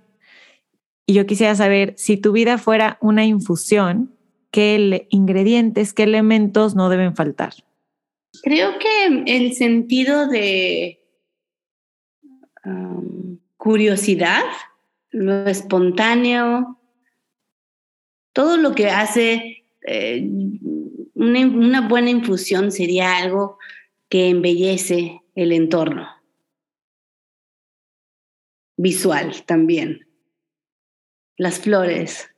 [1.06, 4.16] Y yo quisiera saber si tu vida fuera una infusión,
[4.50, 7.54] qué ingredientes, qué elementos no deben faltar.
[8.44, 11.00] Creo que el sentido de
[13.58, 14.44] curiosidad,
[15.12, 16.80] lo espontáneo,
[18.34, 20.28] todo lo que hace eh,
[21.14, 23.60] una, buena infusión sería algo
[24.10, 26.08] que embellece el entorno.
[28.78, 30.08] Visual también.
[31.38, 32.30] Las flores,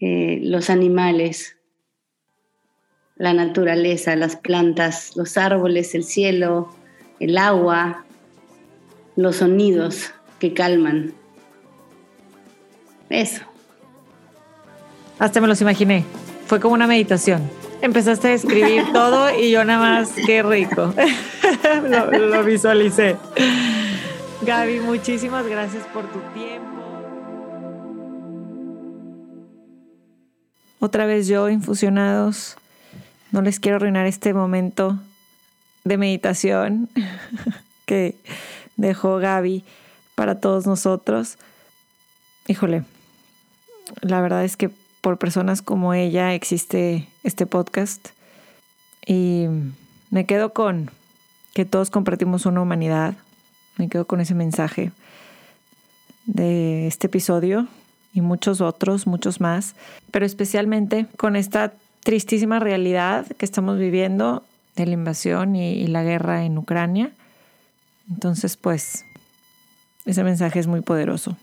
[0.00, 1.56] eh, los animales,
[3.16, 6.72] la naturaleza, las plantas, los árboles, el cielo,
[7.18, 8.04] el agua,
[9.16, 11.12] los sonidos que calman.
[13.10, 13.42] Eso.
[15.18, 16.04] Hasta me los imaginé.
[16.46, 17.42] Fue como una meditación.
[17.82, 20.94] Empezaste a escribir todo y yo nada más, qué rico.
[21.82, 23.16] lo, lo visualicé.
[24.42, 26.68] Gaby, muchísimas gracias por tu tiempo.
[30.80, 32.56] Otra vez yo, infusionados
[33.30, 34.98] no les quiero arruinar este momento
[35.84, 36.88] de meditación
[37.86, 38.14] que
[38.76, 39.64] dejó Gaby
[40.14, 41.36] para todos nosotros.
[42.46, 42.84] Híjole,
[44.00, 44.70] la verdad es que
[45.00, 48.08] por personas como ella existe este podcast
[49.06, 49.46] y
[50.10, 50.90] me quedo con
[51.54, 53.14] que todos compartimos una humanidad.
[53.78, 54.92] Me quedo con ese mensaje
[56.26, 57.66] de este episodio
[58.12, 59.74] y muchos otros, muchos más,
[60.10, 61.72] pero especialmente con esta
[62.02, 64.42] tristísima realidad que estamos viviendo
[64.76, 67.10] de la invasión y, la guerra en Ucrania.
[68.10, 69.04] Entonces, pues,
[70.06, 71.36] ese mensaje es muy poderoso.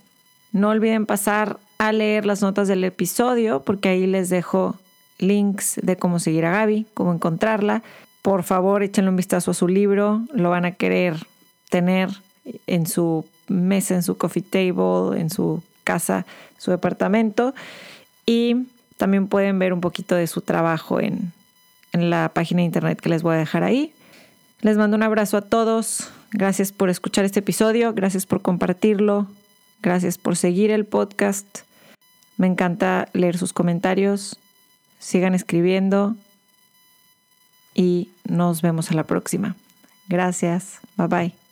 [0.51, 4.75] No olviden pasar a leer las notas del episodio porque ahí les dejo
[5.19, 7.83] links de cómo seguir a Gaby, cómo encontrarla.
[8.21, 11.27] Por favor, échenle un vistazo a su libro, lo van a querer
[11.69, 12.09] tener
[12.67, 16.25] en su mesa, en su coffee table, en su casa,
[16.57, 17.53] su departamento.
[18.25, 18.67] Y
[18.97, 21.31] también pueden ver un poquito de su trabajo en,
[21.91, 23.93] en la página de internet que les voy a dejar ahí.
[24.61, 26.09] Les mando un abrazo a todos.
[26.31, 27.93] Gracias por escuchar este episodio.
[27.93, 29.27] Gracias por compartirlo.
[29.81, 31.59] Gracias por seguir el podcast.
[32.37, 34.37] Me encanta leer sus comentarios.
[34.99, 36.15] Sigan escribiendo.
[37.73, 39.55] Y nos vemos a la próxima.
[40.07, 40.79] Gracias.
[40.97, 41.44] Bye bye.